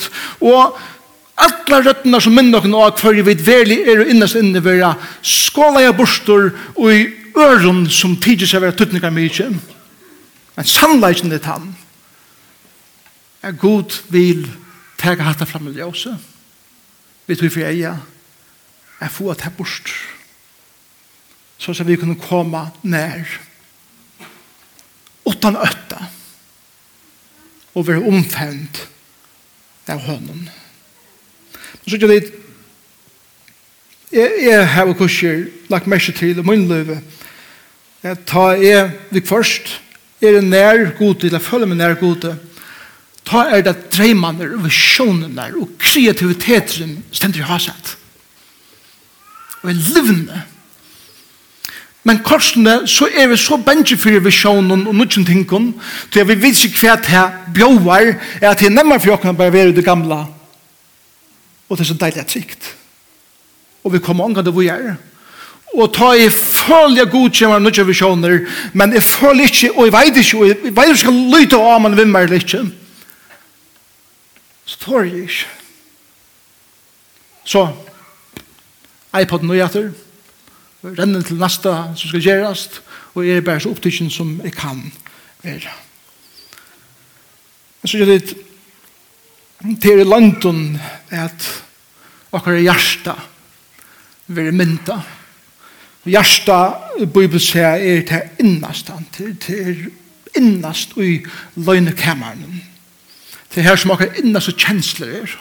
og 0.47 0.77
Alla 1.37 1.83
rötterna 1.85 2.17
som 2.17 2.33
minner 2.33 2.63
noen 2.65 2.87
av 2.87 2.97
hver 2.97 3.13
vi 3.13 3.23
vet 3.27 3.43
verlig 3.45 3.83
er 3.85 3.99
og 4.01 4.07
inne 4.09 4.25
innevera 4.39 4.95
skåla 5.21 5.83
jeg 5.83 5.93
bostor 5.93 6.47
og 6.73 6.87
i 6.89 7.03
øren 7.37 7.85
som 7.89 8.15
tidlig 8.17 8.49
seg 8.49 8.63
være 8.63 8.75
tøtninger 8.77 9.13
mye, 9.13 9.49
men 10.57 10.65
sannleggen 10.65 11.31
er 11.31 11.43
han, 11.45 11.69
er 13.43 13.51
god 13.51 13.99
vil 14.09 14.47
tega 14.97 15.27
hatt 15.27 15.41
av 15.41 15.49
flamme 15.49 15.73
ljøse, 15.75 16.15
vi 17.27 17.35
tog 17.35 17.51
for 17.53 17.67
eia, 17.67 17.97
er 18.99 19.13
få 19.13 19.29
at 19.31 19.43
her 19.45 19.53
bort, 19.53 19.91
så 21.57 21.73
skal 21.73 21.87
vi 21.87 21.97
kunne 21.99 22.17
komme 22.21 22.63
nær, 22.83 23.37
åttan 25.27 25.59
øtta, 25.59 26.07
og 27.77 27.87
være 27.87 28.09
omfevnt 28.09 28.81
av 29.87 30.01
hønnen. 30.07 30.47
Så 31.85 31.93
sier 31.93 32.09
det, 32.09 32.31
jeg, 34.11 34.31
jeg 34.47 34.67
har 34.73 34.93
kurser 34.97 35.45
lagt 35.69 35.87
merke 35.87 36.15
til 36.15 36.39
og 36.39 36.47
min 36.47 36.65
løve, 36.69 36.97
Jeg 38.03 38.17
tar 38.29 38.59
jeg 38.61 38.91
vi 39.09 39.21
først, 39.25 39.81
er 40.21 40.37
det 40.37 40.43
nær 40.43 40.91
god 40.97 41.15
til, 41.15 41.31
jeg 41.33 41.41
føler 41.41 41.69
meg 41.69 41.79
nær 41.79 41.97
god 41.99 42.19
til, 42.21 42.35
ta 43.27 43.47
er 43.51 43.63
det 43.65 43.75
dreimene, 43.93 44.47
og 44.55 44.65
visjonene 44.65 45.49
og 45.59 45.73
kreativiteten 45.81 47.01
stender 47.11 47.43
i 47.43 47.47
hasett. 47.49 47.97
Og 49.63 49.71
er 49.71 49.81
livende. 49.81 50.43
Men 52.07 52.21
korsene, 52.23 52.85
så 52.87 53.09
er 53.11 53.27
vi 53.27 53.37
så 53.37 53.57
bensje 53.59 53.97
for 53.99 54.15
visjonen 54.23 54.87
og 54.87 54.95
noen 54.95 55.25
ting, 55.27 55.43
til 56.11 56.27
vi 56.29 56.37
vet 56.39 56.63
ikke 56.63 56.85
hva 56.85 56.95
det 57.03 57.17
er 57.19 57.33
bjøver, 57.53 58.13
er 58.39 58.51
at 58.53 58.61
det 58.61 58.69
er 58.69 58.77
nemmere 58.77 59.01
for 59.03 59.17
åkene 59.17 59.35
bare 59.35 59.53
være 59.53 59.75
det 59.75 59.83
gamle. 59.85 60.21
Og 61.67 61.75
det 61.75 61.83
er 61.83 61.89
så 61.91 61.97
deilig 61.99 62.23
at 62.23 62.31
sikt. 62.31 62.69
Og 63.83 63.91
vi 63.91 63.99
kommer 63.99 64.23
omgang 64.23 64.45
til 64.45 64.55
hvor 64.55 64.63
jeg 64.63 64.93
er 64.93 64.95
og 65.77 65.91
ta 65.93 66.09
i 66.17 66.29
følge 66.33 67.05
godkjemmer 67.05 67.61
nødja 67.61 67.85
visjoner, 67.85 68.39
men 68.73 68.93
jeg 68.97 69.03
føler 69.05 69.45
ikke, 69.45 69.71
og 69.75 69.85
jeg 69.85 69.93
vet 69.93 70.17
ikke, 70.17 70.37
og 70.37 70.47
jeg 70.47 70.75
vet 70.75 70.89
ikke 70.89 71.01
skal 71.03 71.19
lytte 71.33 71.59
av 71.61 71.81
man 71.83 71.97
vimmer 71.97 72.25
eller 72.25 72.41
ikke. 72.41 72.63
Så 74.65 74.79
tar 74.81 75.05
jeg 75.05 75.27
ikke. 75.27 75.45
Så, 77.47 77.61
iPod 79.15 79.45
nå 79.45 79.55
etter, 79.63 79.91
renner 80.83 81.23
til 81.23 81.37
neste 81.39 81.73
som 81.99 82.09
skal 82.09 82.25
gjøres, 82.25 82.65
og 83.13 83.27
jeg 83.27 83.37
er 83.37 83.45
bare 83.45 83.61
så 83.61 83.71
opptidsen 83.71 84.09
som 84.13 84.33
jeg 84.43 84.55
kan 84.57 84.81
være. 85.45 85.75
Men 87.81 87.91
så 87.91 88.01
gjør 88.01 88.11
det 88.15 88.33
til 89.81 90.01
i 90.01 90.09
London 90.09 90.59
at 91.13 91.47
akkurat 92.33 92.65
hjertet 92.65 93.29
vil 94.27 94.51
mynda. 94.53 94.99
Gjersta 96.07 96.59
Bibel 97.13 97.39
sier 97.41 97.81
er 97.83 98.05
til 98.07 98.43
innast 98.43 98.89
han, 98.91 99.05
til 99.13 99.89
innast 100.37 100.95
i 101.01 101.19
løgnekammeren. 101.55 102.63
Til 103.53 103.63
her 103.63 103.75
som 103.79 103.91
okkar 103.95 104.15
innast 104.21 104.51
og 104.51 104.59
kjensler 104.61 105.13
er, 105.21 105.35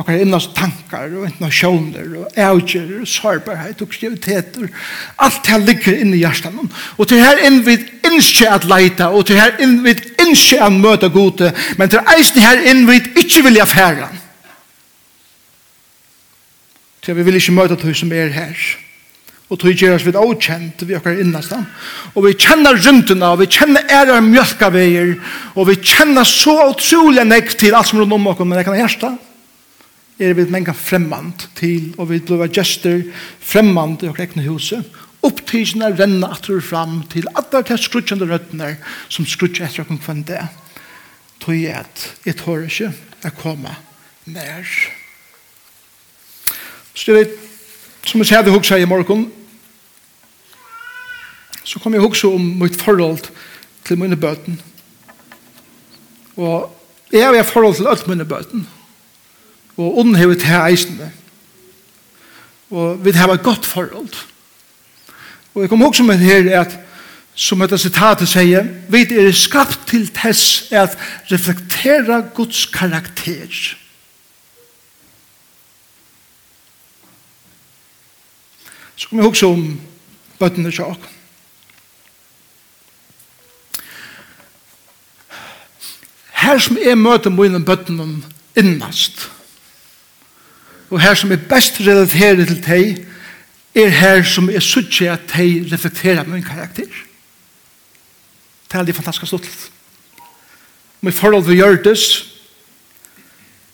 okkar 0.00 0.22
innast 0.22 0.54
tankar 0.56 1.12
og 1.12 1.26
internasjoner 1.28 2.14
og 2.22 2.38
avgjør 2.40 3.02
og 3.02 3.08
sårbarhet 3.08 3.82
og 3.84 3.90
kreativiteter. 3.92 4.68
Alt 5.20 5.42
det 5.46 5.60
ligger 5.66 5.98
inne 6.00 6.16
i 6.16 6.22
hjertan. 6.22 6.70
Og 6.96 7.08
til 7.08 7.20
her 7.22 7.42
inn 7.46 7.60
vi 7.66 7.76
innskje 8.08 8.50
at 8.50 8.66
leita, 8.68 9.10
og 9.12 9.26
til 9.28 9.38
her 9.40 9.58
inn 9.62 9.82
vi 9.84 9.94
innskje 10.22 10.62
at 10.64 10.72
møta 10.72 11.12
gode, 11.12 11.52
men 11.78 11.92
til 11.92 12.14
eisen 12.16 12.42
her 12.42 12.62
inn 12.72 12.86
vi 12.88 13.00
ikke 13.22 13.44
vilja 13.46 13.68
færa. 13.68 14.08
Til 17.02 17.18
vi 17.18 17.26
vil 17.26 17.36
ikke 17.38 17.54
møta 17.54 17.76
til 17.76 17.94
som 17.98 18.12
er 18.14 18.32
her. 18.32 18.56
Og 19.52 19.58
tog 19.60 19.76
gjør 19.76 19.98
oss 19.98 20.06
vi 20.06 20.14
avkjent 20.16 20.82
vi 20.88 20.96
okkar 20.96 21.18
innastan. 21.20 21.66
Og 22.16 22.24
vi 22.24 22.32
kjenner 22.40 22.78
rymtuna, 22.78 23.34
og 23.34 23.42
vi 23.42 23.50
kjenner 23.52 23.84
ære 23.92 24.22
mjölkaveier, 24.24 25.12
og 25.52 25.68
vi 25.68 25.76
kjenner 25.76 26.24
så 26.28 26.54
utrolig 26.70 27.26
nekk 27.28 27.52
til 27.60 27.76
alt 27.76 27.90
som 27.90 28.00
rundt 28.00 28.16
om 28.16 28.30
okkar, 28.32 28.48
men 28.48 28.56
det 28.56 28.64
kan 28.68 28.78
hjersta. 28.78 29.12
Er 30.22 30.32
vi 30.38 30.46
menga 30.48 30.72
fremmand 30.76 31.44
til, 31.58 31.90
og 31.98 32.08
vi 32.08 32.22
blir 32.24 32.48
gester 32.54 33.04
fremmand 33.44 34.00
i 34.00 34.08
okkar 34.08 34.30
ekne 34.30 34.46
huset. 34.46 34.88
Opptidsene 35.22 35.92
renner 35.98 36.32
atur 36.32 36.64
fram 36.64 37.02
til 37.12 37.28
alle 37.36 37.62
de 37.68 37.78
skrutjende 37.78 38.26
røttene 38.32 38.72
som 39.12 39.28
skrutjer 39.28 39.68
etter 39.68 39.84
okkar 39.84 40.00
kvann 40.00 40.24
det. 40.32 40.40
Tog 41.44 41.58
jeg 41.58 41.76
at 41.76 42.08
jeg 42.24 42.40
tør 42.40 42.64
ikke 42.70 42.92
å 43.28 43.36
komme 43.36 43.76
nær. 44.24 44.64
Så 46.96 47.12
det 47.12 47.26
er 47.26 47.32
som 48.08 48.22
jeg 48.22 48.32
sier 48.32 48.42
det 48.44 48.54
hukse 48.54 48.78
i 48.80 48.88
morgen, 48.88 49.28
så 51.64 51.78
kom 51.78 51.94
jeg 51.94 52.02
også 52.02 52.34
om 52.34 52.40
mitt 52.62 52.76
forhold 52.80 53.30
til 53.84 53.98
mine 53.98 54.16
bøten. 54.16 54.60
Og 56.36 56.78
jeg 57.12 57.26
har 57.26 57.42
forhold 57.42 57.76
til 57.76 57.86
alt 57.86 58.08
mine 58.08 58.24
bøten. 58.24 58.68
Og 59.76 59.98
ånden 59.98 60.14
har 60.14 60.26
vi 60.26 60.34
til 60.34 60.54
eisene. 60.70 61.12
Og 62.70 63.04
vi 63.04 63.10
har 63.10 63.28
et 63.28 63.42
godt 63.42 63.66
forhold. 63.66 64.14
Og 65.54 65.62
jeg 65.62 65.68
kom 65.68 65.82
også 65.82 66.02
med 66.02 66.18
her 66.18 66.60
at 66.60 66.78
som 67.34 67.62
dette 67.64 67.78
sitatet 67.80 68.28
sier, 68.28 68.66
vi 68.92 69.06
er 69.16 69.30
skapt 69.32 69.86
til 69.88 70.04
tess 70.12 70.68
at 70.72 70.96
reflektera 71.32 72.20
Guds 72.34 72.66
karakter. 72.68 73.48
Så 78.96 79.08
kom 79.08 79.18
jeg 79.18 79.28
også 79.28 79.48
om 79.48 79.80
bøttene 80.38 80.70
til 80.70 80.84
åkken. 80.84 81.21
her 86.42 86.58
som 86.58 86.78
jeg 86.80 86.98
møter 86.98 87.30
mine 87.30 87.62
bøttene 87.64 88.08
innast, 88.58 89.28
og 90.90 91.00
her 91.00 91.14
som 91.16 91.32
er 91.32 91.40
best 91.48 91.80
relateret 91.80 92.50
til 92.50 92.62
deg, 92.66 93.06
er 93.74 93.94
her 93.96 94.20
som 94.28 94.50
er 94.52 94.60
suttje 94.60 95.08
at 95.08 95.30
deg 95.32 95.70
reflekterer 95.72 96.28
min 96.28 96.44
karakter. 96.44 96.90
Det 98.68 98.78
er 98.78 98.84
litt 98.84 98.98
fantastisk 98.98 99.30
stått. 99.30 99.48
Med 101.00 101.16
forhold 101.16 101.46
til 101.46 101.56
Gjørtes, 101.60 102.04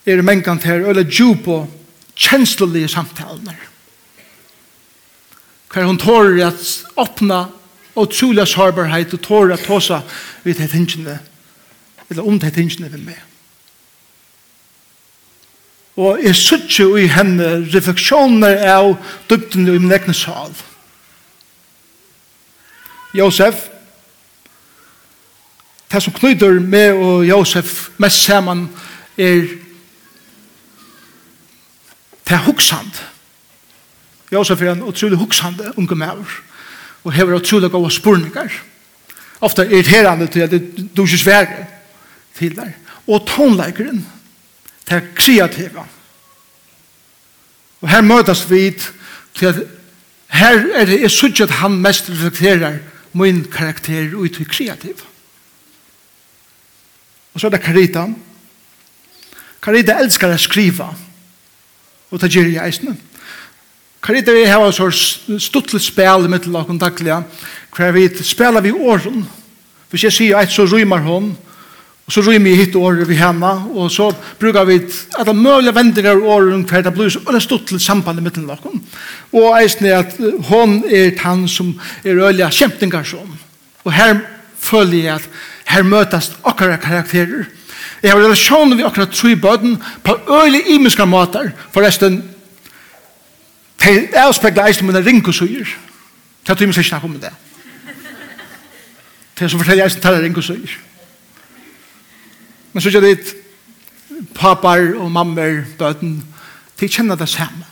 er 0.08 0.22
mengan 0.24 0.60
til 0.62 0.86
øyla 0.88 1.02
djup 1.04 1.48
og 1.52 1.66
kjenslelige 2.16 2.88
samtalene. 2.88 3.56
Hver 5.68 5.84
hun 5.84 5.98
tårer 6.00 6.46
at 6.46 6.62
åpna 6.96 7.42
og 7.98 8.12
trolig 8.14 8.46
sårbarhet 8.48 9.12
og 9.14 9.22
tårer 9.22 9.58
at 9.58 9.66
tåsa 9.66 10.00
vidt 10.46 10.62
et 10.64 10.72
hengene 10.72 11.18
eller 12.10 12.26
om 12.26 12.38
det 12.38 12.52
tingene 12.54 12.92
vi 12.92 13.04
med. 13.04 13.20
Og 15.98 16.20
jeg 16.22 16.36
sitter 16.36 16.84
jo 16.84 16.96
i 16.96 17.08
henne 17.10 17.66
refleksjoner 17.74 18.60
av 18.70 18.92
dybden 19.30 19.66
i 19.66 19.78
min 19.78 19.92
egen 19.92 20.14
sal. 20.14 20.54
Josef, 23.14 23.66
det 25.90 26.02
som 26.04 26.14
knyter 26.14 26.60
meg 26.60 26.94
og 26.94 27.24
Josef 27.26 27.88
mest 27.98 28.22
sammen 28.28 28.68
er 29.18 29.48
det 32.28 32.36
er 32.36 32.44
hoksand. 32.44 32.92
Josef 34.32 34.62
er 34.62 34.74
en 34.74 34.84
utrolig 34.84 35.16
hoksande 35.18 35.72
unge 35.80 35.96
maver 35.96 36.34
og 37.04 37.12
hever 37.12 37.40
utrolig 37.40 37.70
gode 37.70 37.90
spurningar. 37.90 38.52
Ofte 39.40 39.66
irriterende 39.70 40.26
til 40.26 40.40
at 40.40 40.50
du 40.96 41.02
ikke 41.02 41.18
sverger 41.18 41.64
til 42.38 42.56
der. 42.56 42.72
Og 43.08 43.26
tonleikeren, 43.26 44.06
det 44.88 44.96
er 44.96 45.10
kreativa. 45.14 45.84
Og 47.80 47.88
her 47.88 48.00
møtes 48.00 48.44
vi 48.50 48.70
til 49.34 49.46
at 49.46 49.60
her 50.28 50.64
er 50.74 50.84
det 50.84 51.00
jeg 51.00 51.10
synes 51.10 51.40
at 51.40 51.50
han 51.50 51.78
mest 51.80 52.10
reflekterer 52.10 52.78
min 53.12 53.44
karakter 53.52 54.14
ut 54.14 54.34
til 54.34 54.48
kreativ. 54.48 55.04
Og 57.34 57.40
så 57.40 57.46
er 57.46 57.50
det 57.50 57.62
Karita. 57.62 58.06
Karita 59.62 59.98
elskar 60.02 60.34
å 60.34 60.40
skriva. 60.40 60.88
Og 62.10 62.20
det 62.20 62.32
gjør 62.34 62.50
jeg 62.50 62.66
eisene. 62.66 62.96
Karita 64.02 64.32
vi 64.34 64.44
har 64.46 64.70
så 64.72 64.88
stuttelig 65.38 65.82
spel 65.84 66.26
i 66.26 66.30
mitt 66.32 66.46
lakken 66.46 66.78
daglig. 66.78 67.22
hver 67.76 67.92
vi 67.92 68.08
spiller 68.22 68.60
vi 68.60 68.72
åren. 68.72 69.26
Hvis 69.90 70.04
jeg 70.04 70.12
sier 70.12 70.38
et 70.38 70.52
så 70.52 70.64
rymer 70.66 70.98
hun, 70.98 71.36
Og 72.08 72.14
så 72.14 72.22
rymer 72.24 72.48
vi 72.48 72.56
hit 72.56 72.76
året 72.76 73.04
vi 73.04 73.18
henne, 73.20 73.50
og 73.76 73.90
så 73.92 74.06
brukar 74.40 74.64
vi 74.64 74.78
alle 75.18 75.34
mulige 75.36 75.74
vendinger 75.76 76.16
og 76.16 76.30
året 76.38 76.70
hver 76.70 76.86
det 76.86 76.94
blir, 76.96 77.18
og 77.26 77.34
det 77.34 77.42
stod 77.44 77.66
til 77.68 77.80
sambandet 77.80 78.24
mitt 78.24 78.34
til 78.38 78.46
dere. 78.48 78.72
Og 79.36 79.58
eisen 79.58 79.84
er 79.86 79.98
at 79.98 80.16
hon 80.48 80.78
er 80.88 81.12
han 81.20 81.44
som 81.48 81.74
er 82.04 82.16
ølige 82.16 82.48
som. 83.04 83.36
Og 83.84 83.92
her 83.92 84.16
føler 84.58 85.04
jeg 85.04 85.14
at 85.14 85.28
her 85.66 85.82
møtes 85.82 86.32
akkurat 86.44 86.80
karakterer. 86.80 87.44
Jeg 88.02 88.12
har 88.12 88.18
relasjoner 88.24 88.76
vi 88.76 88.88
akkurat 88.88 89.12
tro 89.12 89.28
i 89.28 89.34
bøden 89.36 89.76
på 90.04 90.16
ølige 90.44 90.74
imenske 90.74 91.06
måter, 91.06 91.50
forresten 91.72 92.22
til 93.78 94.08
jeg 94.12 94.34
spekler 94.34 94.66
eisen 94.66 94.86
mine 94.86 95.04
ringkosuger. 95.04 95.76
Det 96.42 96.48
er 96.48 96.52
at 96.52 96.58
du 96.58 96.64
ikke 96.64 96.82
snakker 96.82 97.08
om 97.08 97.20
det. 97.20 97.32
Det 99.38 99.44
er 99.44 99.48
som 99.48 99.60
forteller 99.60 99.84
eisen 99.84 100.00
til 100.00 100.10
jeg 100.10 100.22
ringkosuger. 100.22 100.87
Men 102.72 102.82
så 102.82 102.92
er 102.92 103.00
det 103.00 103.34
papar 104.34 104.94
og 104.98 105.10
mammer, 105.12 105.64
bøten, 105.78 106.18
de 106.80 106.88
kjenner 106.88 107.18
det 107.18 107.28
samme. 107.28 107.66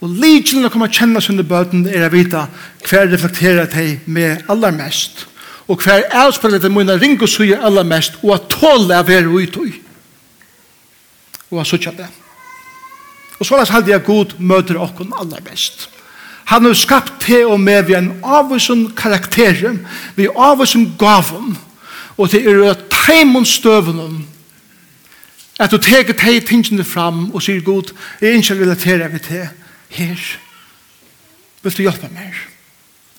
Og 0.00 0.12
lidgjelen 0.12 0.68
å 0.68 0.72
komme 0.72 0.90
å 0.90 0.92
kjenne 0.92 1.22
sine 1.24 1.46
bøten 1.46 1.86
er 1.88 2.04
å 2.06 2.12
vite 2.12 2.44
hver 2.86 3.08
reflekterer 3.10 3.68
de 3.72 3.96
med 4.04 4.44
allermest, 4.52 5.24
og 5.66 5.82
hver 5.82 6.04
avspiller 6.14 6.60
de 6.62 6.70
mine 6.70 6.94
ring 6.94 7.16
og 7.16 7.24
ringosøyer 7.24 7.64
allermest, 7.64 8.20
og 8.22 8.36
at 8.36 8.48
tåle 8.52 9.00
av 9.00 9.10
er 9.10 9.26
utøy. 9.26 9.72
Og 11.50 11.60
at 11.62 11.70
sutja 11.70 11.94
det. 11.96 12.06
Og 13.40 13.46
så 13.46 13.58
er 13.58 13.82
det 13.84 13.94
jeg 13.94 14.06
god 14.06 14.36
møter 14.38 14.78
okken 14.80 15.12
allermest. 15.18 15.88
Han 16.46 16.68
har 16.68 16.76
skapt 16.78 17.24
til 17.24 17.50
og 17.50 17.58
med 17.60 17.88
vi 17.88 17.96
en 17.98 18.12
avvisen 18.22 18.86
karakter, 18.96 19.80
vi 20.14 20.28
avvisen 20.30 20.92
gaven, 20.98 21.56
Og 22.16 22.32
det 22.32 22.46
er 22.46 22.70
at 22.70 22.84
teimon 23.06 23.44
støvnen 23.44 24.26
at 25.60 25.72
du 25.72 25.78
teker 25.80 26.16
teg 26.16 26.44
tingene 26.44 26.84
fram 26.84 27.30
og 27.32 27.42
sier 27.42 27.62
god, 27.64 27.92
jeg 28.20 28.30
er 28.30 28.40
ikke 28.40 28.58
relaterer 28.60 29.08
vi 29.08 29.18
til 29.24 29.48
her. 29.96 30.24
Vil 31.62 31.76
du 31.76 31.82
hjelpe 31.82 32.10
meg? 32.12 32.34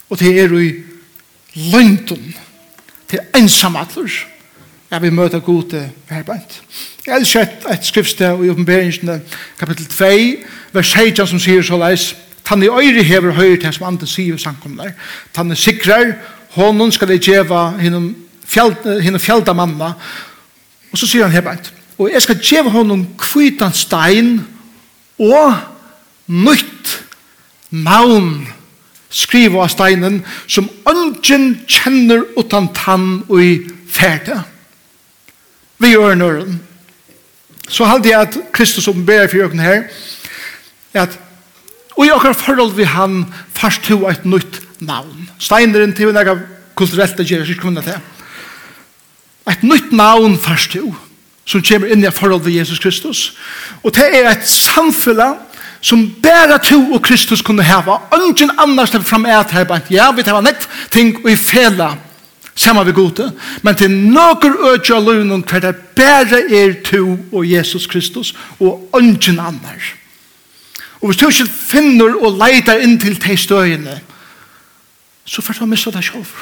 Og 0.10 0.20
det 0.20 0.34
er 0.40 0.54
i 0.54 0.70
løgntum 1.74 2.34
til 3.10 3.20
ensamatler 3.36 4.12
at 4.92 5.02
vi 5.02 5.10
møter 5.10 5.40
god 5.40 5.90
her 6.10 6.24
bænt. 6.24 6.62
Jeg 7.06 7.14
har 7.14 7.24
sett 7.24 7.66
et 7.72 7.86
skriftsted 7.86 8.46
i 8.46 8.50
oppenberingsene 8.50 9.22
kapittel 9.60 9.86
2, 9.86 10.06
vers 10.74 10.88
16 10.94 11.28
som 11.28 11.40
sier 11.40 11.62
så 11.62 11.78
leis, 11.78 12.14
Tann 12.48 12.64
i 12.64 12.70
øyre 12.72 13.04
hever 13.04 13.34
høyre 13.36 13.58
til 13.60 13.74
som 13.76 13.88
andre 13.90 14.08
sier 14.08 14.38
samkomne. 14.40 14.94
Tann 15.36 15.52
i 15.52 15.56
sikrer, 15.56 16.14
hånden 16.56 16.92
skal 16.96 17.10
jeg 17.12 17.26
djeva 17.26 17.74
hinnom 17.76 18.14
fjald, 18.48 18.86
henne 19.04 19.20
fjalda 19.20 19.54
mamma, 19.54 19.94
og 20.92 21.00
så 21.00 21.08
sier 21.10 21.28
han 21.28 21.36
hebeit, 21.36 21.72
og 21.98 22.12
jeg 22.12 22.24
skal 22.24 22.42
djeva 22.42 22.74
honom 22.76 23.04
kvitan 23.20 23.74
stein 23.76 24.38
og 25.18 25.58
nytt 26.28 26.94
navn 27.72 28.48
skriva 29.10 29.64
av 29.64 29.72
steinen 29.72 30.22
som 30.52 30.68
ungen 30.88 31.50
kjenner 31.68 32.26
utan 32.38 32.70
tann 32.76 33.08
og 33.28 33.42
i 33.42 33.52
ferde. 33.92 34.42
Vi 35.78 35.94
gjør 35.94 36.18
nøren. 36.20 36.60
Så 37.68 37.88
halte 37.88 38.12
jeg 38.12 38.28
at 38.28 38.38
Kristus 38.56 38.88
oppenberer 38.88 39.30
for 39.32 39.42
jøkken 39.42 39.64
her, 39.64 39.88
at 40.94 41.18
og 41.98 42.06
i 42.06 42.12
akkurat 42.14 42.38
forhold 42.38 42.76
vi 42.78 42.86
han 42.86 43.24
fast 43.58 43.88
to 43.88 44.04
et 44.10 44.26
nytt 44.26 44.62
navn. 44.86 45.30
Steineren 45.42 45.96
til 45.98 46.14
en 46.14 46.44
kulturelt 46.78 47.18
det 47.18 47.26
gjør 47.26 47.50
ikke 47.50 47.62
kunne 47.62 47.82
til. 47.82 47.98
Et 49.48 49.64
nytt 49.64 49.92
navn 49.92 50.38
først 50.40 50.72
til, 50.72 50.94
som 51.46 51.64
kommer 51.64 51.92
inn 51.92 52.04
i 52.04 52.12
forhold 52.12 52.44
til 52.44 52.58
Jesus 52.58 52.80
Kristus. 52.80 53.34
Og 53.84 53.96
det 53.96 54.10
er 54.12 54.30
et 54.32 54.48
samfunn 54.48 55.22
som 55.82 56.04
bare 56.24 56.58
to 56.64 56.80
og 56.94 57.02
Kristus 57.02 57.42
kunne 57.42 57.64
heva. 57.64 58.02
Ingen 58.18 58.52
annars 58.58 58.90
slipper 58.90 59.08
fram 59.08 59.26
et 59.26 59.52
her, 59.52 59.64
bare 59.64 59.82
ja, 59.90 60.12
vi 60.12 60.24
tar 60.24 60.42
nett 60.42 60.68
ting 60.92 61.16
og 61.24 61.32
i 61.32 61.36
fela 61.36 61.94
sammen 62.58 62.86
vi 62.88 62.92
gode. 62.92 63.32
Men 63.62 63.76
til 63.76 63.92
noen 63.92 64.58
øde 64.72 64.96
av 64.96 65.06
lønnen 65.06 65.46
hver 65.48 65.64
det 65.64 65.76
bare 65.96 66.42
er 66.50 66.74
to 66.84 67.18
og 67.32 67.46
Jesus 67.46 67.88
Kristus 67.88 68.34
og 68.60 68.90
ingen 69.00 69.40
annars. 69.40 69.94
Og 71.02 71.10
hvis 71.12 71.18
du 71.18 71.28
ikke 71.28 71.46
finner 71.70 72.18
og 72.18 72.40
leiter 72.42 72.82
inn 72.82 72.98
til 73.00 73.16
de 73.22 73.38
støyene, 73.38 74.00
så 75.26 75.42
får 75.42 75.60
du 75.60 75.66
miste 75.70 75.94
deg 75.94 76.04
selv. 76.04 76.34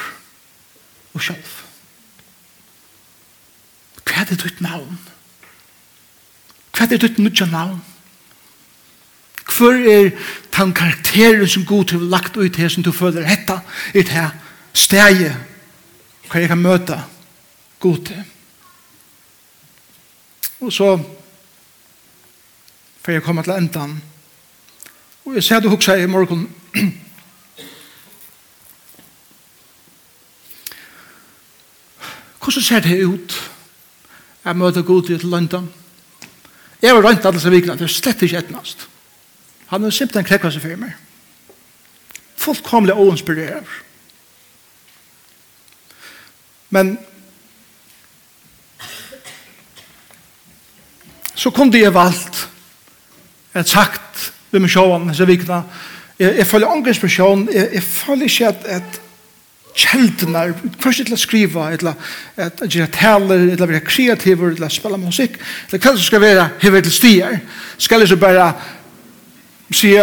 Og 1.13 1.21
selv 1.21 1.64
hva 4.15 4.23
er 4.23 4.37
ditt 4.39 4.61
navn? 4.63 4.99
Hva 6.71 6.85
er 6.87 6.97
ditt 6.97 7.17
nødja 7.19 7.49
navn? 7.51 7.81
Hva 9.43 9.71
er 9.75 10.13
den 10.55 10.71
karakteren 10.73 11.47
som 11.47 11.65
god 11.67 11.91
til 11.91 12.05
lagt 12.11 12.37
ut 12.37 12.55
her 12.55 12.71
som 12.71 12.83
du 12.83 12.93
føler 12.95 13.27
hetta 13.27 13.59
i 13.93 14.01
det 14.01 14.15
her 14.15 14.31
steget 14.73 15.35
hva 16.29 16.39
jeg 16.39 16.47
kan 16.47 16.63
møte 16.63 17.01
god 17.83 18.05
til? 18.07 18.23
Og 20.63 20.71
så 20.73 20.95
får 23.03 23.11
jeg 23.11 23.23
komme 23.23 23.43
til 23.43 23.53
endan 23.57 23.97
og 25.25 25.35
jeg 25.35 25.43
ser 25.49 25.59
du 25.59 25.69
hukse 25.69 25.97
i 25.99 26.07
morgen 26.07 26.47
hvordan 32.39 32.63
ser 32.63 32.79
det 32.79 33.03
ut? 33.03 33.54
Jeg 34.45 34.57
møter 34.57 34.85
god 34.85 35.03
til 35.03 35.25
London. 35.25 35.73
Jeg 36.81 36.93
var 36.95 37.07
rønt 37.07 37.25
alle 37.25 37.41
seg 37.41 37.55
vikene, 37.55 37.77
det 37.79 37.87
er 37.87 37.93
slett 37.93 38.21
ikke 38.21 38.43
etnast. 38.43 38.85
Han 39.71 39.83
er 39.83 39.93
simpelthen 39.95 40.27
krekket 40.27 40.53
seg 40.53 40.61
for 40.61 40.77
meg. 40.77 40.93
Fullkomlig 42.37 42.93
oinspirerer. 42.93 43.65
Men 46.69 46.97
så 51.33 51.49
kunne 51.49 51.79
jeg 51.79 51.93
valgt 51.93 52.45
et 53.55 53.69
sagt 53.69 54.29
ved 54.51 54.61
meg 54.61 54.71
sjåan, 54.71 55.09
så 55.15 55.25
vikna. 55.25 55.63
jeg, 56.19 56.37
jeg 56.37 56.47
følger 56.47 56.69
ångre 56.69 56.93
inspirasjon, 56.93 57.47
jeg, 57.53 57.69
jeg 57.73 57.83
følger 57.83 58.29
ikke 58.29 58.47
at, 58.47 58.65
at 58.77 59.01
kjeldene, 59.75 60.53
først 60.79 61.03
til 61.05 61.15
å 61.15 61.19
skrive, 61.19 61.65
til 61.77 61.89
å 61.91 61.95
gjøre 62.69 62.91
taler, 62.95 63.45
til 63.51 63.65
å 63.65 63.69
være 63.69 63.83
kreativ, 63.83 64.43
til 64.55 64.65
å 64.65 64.71
spille 64.71 64.99
musikk, 65.01 65.37
til 65.69 65.81
hva 65.81 65.93
som 65.93 66.05
skal 66.05 66.23
være 66.23 66.49
hever 66.61 66.85
til 66.85 66.95
stier, 66.95 67.37
skal 67.77 68.03
jeg 68.03 68.13
så 68.13 68.19
bare 68.19 68.47
si, 69.73 69.93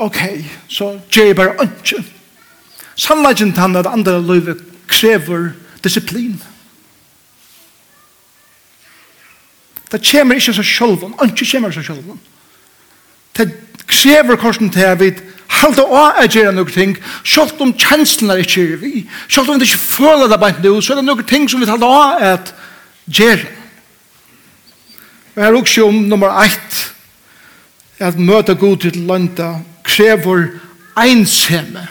ok, 0.00 0.20
så 0.68 0.92
gjør 1.08 1.30
jeg 1.30 1.38
bare 1.40 1.68
ikke. 1.68 2.02
Sannleggen 3.00 3.54
til 3.54 3.64
han 3.64 3.80
at 3.80 3.88
andre 3.88 4.18
løyve 4.20 4.58
krever 4.90 5.52
disiplin. 5.84 6.36
Det 9.90 10.02
kommer 10.06 10.38
ikke 10.38 10.54
så 10.54 10.62
sjølven, 10.62 11.16
ikke 11.24 11.48
kommer 11.52 11.72
så 11.74 11.82
sjølven 11.82 12.20
det 13.36 13.52
krever 13.86 14.36
korsen 14.36 14.70
til 14.70 14.86
at 14.86 15.00
vi 15.00 15.12
halda 15.60 15.84
å 15.84 16.02
at 16.22 16.34
gjøre 16.34 16.54
noen 16.54 16.72
ting, 16.72 16.96
selv 17.26 17.60
om 17.62 17.72
kjenslene 17.74 18.36
er 18.38 18.44
ikke 18.44 18.78
vi, 18.80 19.04
selv 19.28 19.50
om 19.50 19.60
vi 19.60 19.68
ikke 19.68 19.82
føler 19.82 20.30
det 20.30 20.40
bare 20.40 20.62
nå, 20.62 20.76
så 20.80 20.94
er 20.94 21.00
det 21.00 21.06
noen 21.08 21.26
ting 21.28 21.48
som 21.50 21.60
vi 21.60 21.68
halda 21.68 21.88
å 21.90 22.02
at 22.32 22.54
gjøre. 23.10 23.56
Og 25.34 25.44
her 25.44 25.58
også 25.58 25.86
om 25.88 26.02
nummer 26.10 26.34
1, 26.42 26.80
at 28.00 28.18
møte 28.18 28.54
god 28.54 28.76
til 28.84 29.02
landa 29.08 29.54
krever 29.84 30.46
einsemme. 30.98 31.86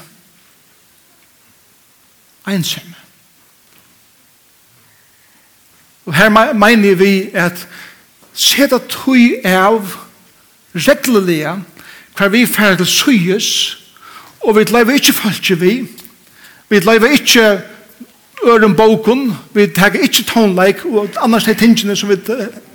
Einsemme. 2.47 2.95
Og 6.06 6.15
her 6.15 6.30
mener 6.54 6.95
vi 6.97 7.30
at 7.38 7.67
seta 8.34 8.80
tøy 8.89 9.38
av 9.45 9.93
reglelige 10.75 11.53
hver 12.17 12.29
vi 12.29 12.45
færre 12.45 12.77
til 12.77 12.86
syes, 12.86 13.77
og 14.43 14.58
vi 14.58 14.63
lever 14.63 14.91
ikke 14.93 15.13
falske 15.13 15.60
vi, 15.60 15.88
vi 16.69 16.79
lever 16.79 17.05
ikke 17.05 17.62
øren 18.47 18.75
boken, 18.75 19.34
vi 19.53 19.67
tar 19.67 19.95
ikke 19.95 20.23
tonleik, 20.23 20.86
og 20.86 21.10
annars 21.21 21.43
de 21.43 21.53
tingene 21.53 21.95
som 21.95 22.10
vi 22.10 22.17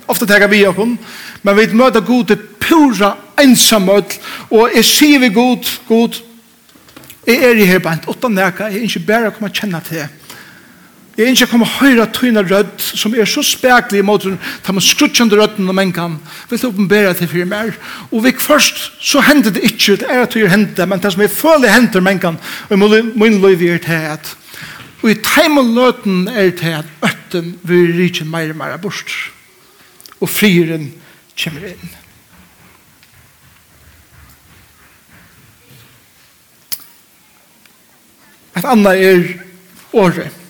ofte 0.07 0.25
teker 0.25 0.47
vi 0.47 0.65
okon, 0.65 0.99
men 1.43 1.57
vi 1.57 1.65
møter 1.73 2.01
god 2.01 2.25
til 2.25 2.37
pura 2.59 3.15
ensamhet, 3.41 4.19
og 4.49 4.69
jeg 4.75 4.85
sier 4.85 5.19
vi 5.19 5.29
god, 5.33 5.71
god, 5.87 6.21
jeg 7.27 7.35
er 7.43 7.57
i 7.57 7.65
her 7.65 7.79
bant, 7.79 8.05
åttan 8.07 8.37
neka, 8.37 8.69
jeg 8.69 8.83
er 8.83 8.89
ikke 8.89 9.05
bare 9.07 9.31
å 9.31 9.33
komme 9.33 9.49
kjenne 9.53 9.81
til. 9.87 10.05
Jeg 11.15 11.31
ikke 11.31 11.47
kommer 11.47 11.69
høyre 11.79 12.09
tøyne 12.11 12.41
rødt, 12.43 12.81
som 12.83 13.13
er 13.15 13.27
så 13.29 13.39
spekelig 13.45 14.01
mot 14.03 14.23
den, 14.23 14.35
ta 14.63 14.73
med 14.75 14.83
skrutsjende 14.83 15.37
rødden 15.39 15.71
og 15.71 15.77
mennkene, 15.77 16.19
vil 16.49 16.59
du 16.59 16.67
åpenbære 16.67 17.13
til 17.15 17.31
fire 17.31 17.47
mer. 17.47 17.71
Og 18.11 18.25
vi 18.25 18.33
først, 18.39 18.81
så 18.99 19.23
hender 19.23 19.55
det 19.55 19.63
ikke, 19.63 19.95
det 20.01 20.09
er 20.11 20.25
at 20.25 20.35
det 20.35 20.51
hender, 20.51 20.85
men 20.85 20.99
det 20.99 21.13
som 21.15 21.23
er 21.23 21.31
føler 21.31 21.71
hender 21.71 22.03
mennkene, 22.03 22.37
og 22.69 22.79
min 23.15 23.39
løyv 23.39 23.63
er 23.63 23.79
til 23.87 24.03
at, 24.11 24.35
og 25.03 25.11
i 25.11 25.19
teim 25.23 25.57
og 25.61 25.71
løten 25.71 26.27
er 26.27 26.51
til 26.51 26.79
at 26.81 26.93
øtten 27.05 27.59
vil 27.63 27.95
rike 27.95 28.25
mer 28.27 28.51
og 28.51 28.59
mer 28.59 28.77
bort, 28.77 29.11
og 30.19 30.29
frieren 30.29 30.91
kommer 31.39 31.69
inn. 31.71 31.91
Et 38.55 38.65
annet 38.65 39.05
er 39.05 39.29
året 39.93 40.41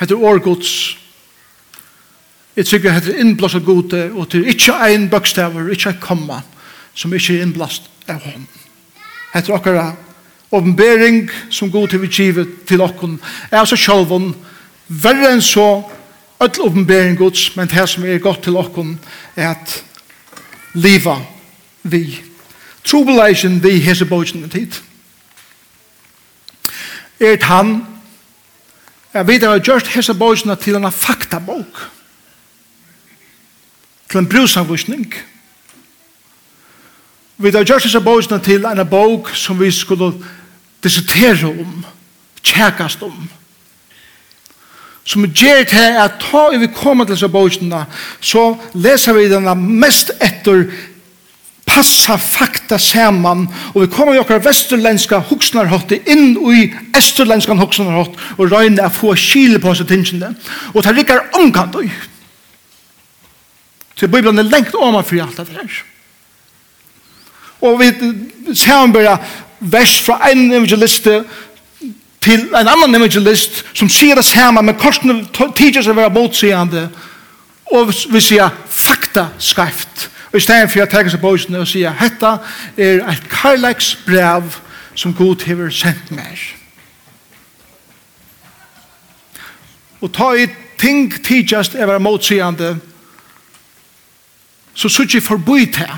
Hette 0.00 0.16
årgods. 0.16 0.98
Jeg 2.56 2.66
tykker 2.66 2.94
hette 2.94 3.14
innblåst 3.18 3.64
gode, 3.66 4.10
og 4.14 4.28
til 4.30 4.46
ikke 4.46 4.74
en 4.94 5.08
bøkstaver, 5.10 5.70
ikke 5.70 5.90
en 5.90 6.00
komma, 6.00 6.40
som 6.94 7.14
ikke 7.14 7.38
er 7.38 7.42
innblåst 7.42 7.90
av 8.08 8.22
hånd. 8.22 8.46
Hette 9.34 9.54
okkara 9.54 9.92
åpenbering 10.54 11.30
som 11.50 11.70
god 11.70 11.88
til 11.88 12.02
vi 12.04 12.10
givet 12.10 12.48
til 12.66 12.82
okkon, 12.82 13.18
er 13.50 13.58
altså 13.58 13.76
sjálfon, 13.76 14.34
verre 14.88 15.32
enn 15.34 15.42
så, 15.42 15.82
öll 16.42 16.60
åpenbering 16.60 17.18
gods, 17.18 17.56
men 17.56 17.68
det 17.70 17.88
som 17.88 18.04
er 18.04 18.22
godt 18.22 18.42
til 18.42 18.56
okkon, 18.56 18.98
er 19.36 19.54
at 19.54 19.82
liva 20.74 21.18
vi. 21.82 22.20
Trobeleisen 22.84 23.62
vi 23.62 23.78
hese 23.80 24.04
bøkene 24.04 24.48
tid. 24.48 24.78
Er 27.20 27.44
han 27.44 27.93
Jeg 29.14 29.26
vet 29.26 29.34
at 29.34 29.42
jeg 29.42 29.50
har 29.50 29.58
gjort 29.58 29.88
hese 29.94 30.14
bøysene 30.14 30.56
til 30.58 30.74
en 30.74 30.92
faktabok. 30.92 31.90
Til 34.10 34.18
en 34.18 34.28
brusangvisning. 34.28 35.14
Vi 37.38 37.50
har 37.50 37.64
gjort 37.64 37.86
hese 37.86 38.00
bøysene 38.00 38.40
til 38.42 38.66
en 38.66 38.86
bok 38.90 39.30
som 39.34 39.60
vi 39.60 39.70
skulle 39.70 40.10
dissertere 40.82 41.46
om, 41.48 41.84
tjekast 42.42 43.02
om. 43.02 43.28
Som 45.04 45.28
gjør 45.30 45.62
til 45.68 46.00
at 46.02 46.18
ta 46.18 46.48
vi 46.58 46.66
kommer 46.74 47.04
til 47.04 47.14
hese 47.14 47.28
bøysene, 47.28 47.84
så 48.20 48.56
leser 48.74 49.12
vi 49.14 49.30
den 49.30 49.46
mest 49.78 50.10
etter 50.18 50.66
passa 51.66 52.16
fakta 52.20 52.78
saman. 52.78 53.46
Og 53.74 53.82
vi 53.82 53.90
kommer 53.92 54.14
i 54.14 54.20
okkar 54.22 54.42
vesturlenska 54.44 55.18
hoksnarhotti 55.30 56.00
inn 56.12 56.36
i 56.52 56.66
esterlenska 56.96 57.56
hoksnarhott 57.58 58.18
og 58.36 58.52
røyne 58.52 58.84
a 58.84 58.90
få 58.92 59.14
kile 59.18 59.60
på 59.62 59.74
seg 59.74 59.88
tingene 59.88 60.34
og 60.74 60.82
det 60.84 60.96
rikkar 60.96 61.30
omkant 61.40 61.76
oi 61.80 61.88
til 63.94 64.10
Bibelen 64.10 64.38
er 64.38 64.50
lengt 64.50 64.74
om 64.74 64.96
fri 65.06 65.20
alt 65.22 65.36
det 65.36 65.54
her. 65.54 65.82
Og 67.62 67.80
vi 67.80 67.90
samanbøyra 68.54 69.18
vers 69.60 70.00
fra 70.02 70.18
en 70.30 70.50
evangeliste 70.52 71.22
til 72.24 72.48
en 72.56 72.68
annan 72.68 72.94
evangelist 72.94 73.64
som 73.72 73.88
sier 73.88 74.16
det 74.18 74.24
samme 74.24 74.62
men 74.62 74.76
korsene 74.80 75.22
tidsjer 75.32 75.84
seg 75.84 75.96
være 75.96 76.12
motsigande 76.12 76.88
og 77.72 77.92
vi 78.12 78.20
sier 78.20 78.52
fakta 78.68 79.28
skreft 79.38 80.08
Og 80.34 80.38
i 80.38 80.40
stedet 80.40 80.70
for 80.70 80.80
jeg 80.80 80.90
tenker 80.90 81.12
seg 81.14 81.20
bøysene 81.22 81.60
og 81.62 81.68
sier, 81.70 81.92
hetta 81.94 82.32
er 82.74 83.04
et 83.06 83.26
karlæks 83.30 83.92
brev 84.02 84.48
som 84.98 85.12
Gud 85.14 85.44
hever 85.46 85.68
sendt 85.70 86.08
meg. 86.10 86.40
Og 90.02 90.10
ta 90.10 90.32
i 90.34 90.48
ting 90.74 91.06
tidsast 91.22 91.76
er 91.78 91.86
være 91.86 92.02
motsigende, 92.02 92.72
så 94.74 94.90
sier 94.90 95.14
jeg 95.14 95.22
forbi 95.22 95.68
til. 95.76 95.92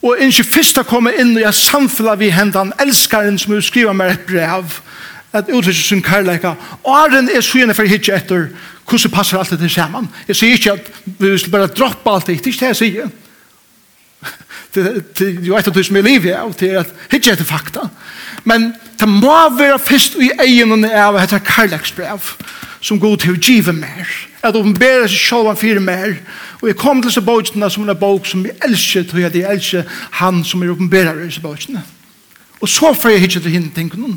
Og 0.00 0.16
ikke 0.24 0.46
først 0.54 0.80
å 0.80 0.86
komme 0.88 1.12
inn 1.20 1.34
og 1.34 1.42
jeg 1.44 1.58
samfunnet 1.60 2.22
vi 2.22 2.30
hendan 2.32 2.72
elskaren 2.80 3.36
som 3.36 3.60
skriver 3.60 3.92
meg 3.92 4.14
et 4.14 4.24
brev, 4.24 4.80
at 5.36 5.52
uttrykker 5.52 5.84
sin 5.84 6.00
karlæka, 6.00 6.54
og 6.80 6.96
er 6.96 7.12
den 7.18 7.28
er 7.28 7.44
syne 7.44 7.76
for 7.76 7.84
hitje 7.84 8.16
etter, 8.16 8.48
hvordan 8.86 9.10
passer 9.10 9.38
alt 9.38 9.50
dette 9.50 9.68
sammen? 9.68 10.08
Jeg 10.28 10.36
sier 10.36 10.58
ikke 10.58 10.76
at 10.76 10.90
vi 11.18 11.38
skal 11.38 11.54
bare 11.54 11.72
droppe 11.72 12.10
alt 12.10 12.26
det, 12.26 12.38
det 12.38 12.46
er 12.46 12.52
ikke 12.52 12.64
det 12.64 12.72
jeg 12.74 12.82
sier. 12.82 13.14
Det 14.74 14.84
er 15.24 15.46
jo 15.46 15.56
et 15.56 15.68
av 15.68 15.74
det 15.74 15.86
som 15.86 15.96
er 15.96 16.04
livet, 16.04 16.36
og 16.36 16.54
det 16.60 16.70
er 16.70 16.82
at 16.82 17.14
ikke 17.14 17.32
etter 17.32 17.48
fakta. 17.48 17.88
Men 18.44 18.72
det 19.00 19.08
må 19.08 19.34
være 19.56 19.78
først 19.82 20.18
i 20.20 20.30
egen 20.46 20.84
av 20.84 21.18
etter 21.20 21.42
karlagsbrev, 21.44 22.30
som 22.80 23.00
god 23.00 23.18
til 23.24 23.34
å 23.34 23.40
give 23.40 23.72
mer, 23.74 24.10
at 24.44 24.56
åpenbære 24.56 25.08
seg 25.08 25.18
selv 25.18 25.50
om 25.50 25.58
fire 25.58 25.82
mer, 25.82 26.18
og 26.60 26.68
jeg 26.70 26.78
kom 26.78 27.00
til 27.00 27.10
disse 27.10 27.24
bøkene 27.24 27.70
som 27.70 27.84
er 27.84 27.94
en 27.94 28.00
bok 28.00 28.28
som 28.28 28.44
jeg 28.46 28.56
elsker, 28.64 29.04
tror 29.08 29.24
jeg 29.24 29.32
at 29.32 29.38
jeg 29.40 29.58
elsker 29.58 29.98
han 30.20 30.44
som 30.44 30.62
er 30.62 30.72
åpenbærer 30.72 31.24
disse 31.24 31.42
bøkene. 31.42 31.82
Og 32.60 32.68
så 32.68 32.92
får 32.94 33.16
jeg 33.16 33.26
ikke 33.26 33.40
til 33.40 33.56
henne 33.58 33.74
tingene. 33.74 34.16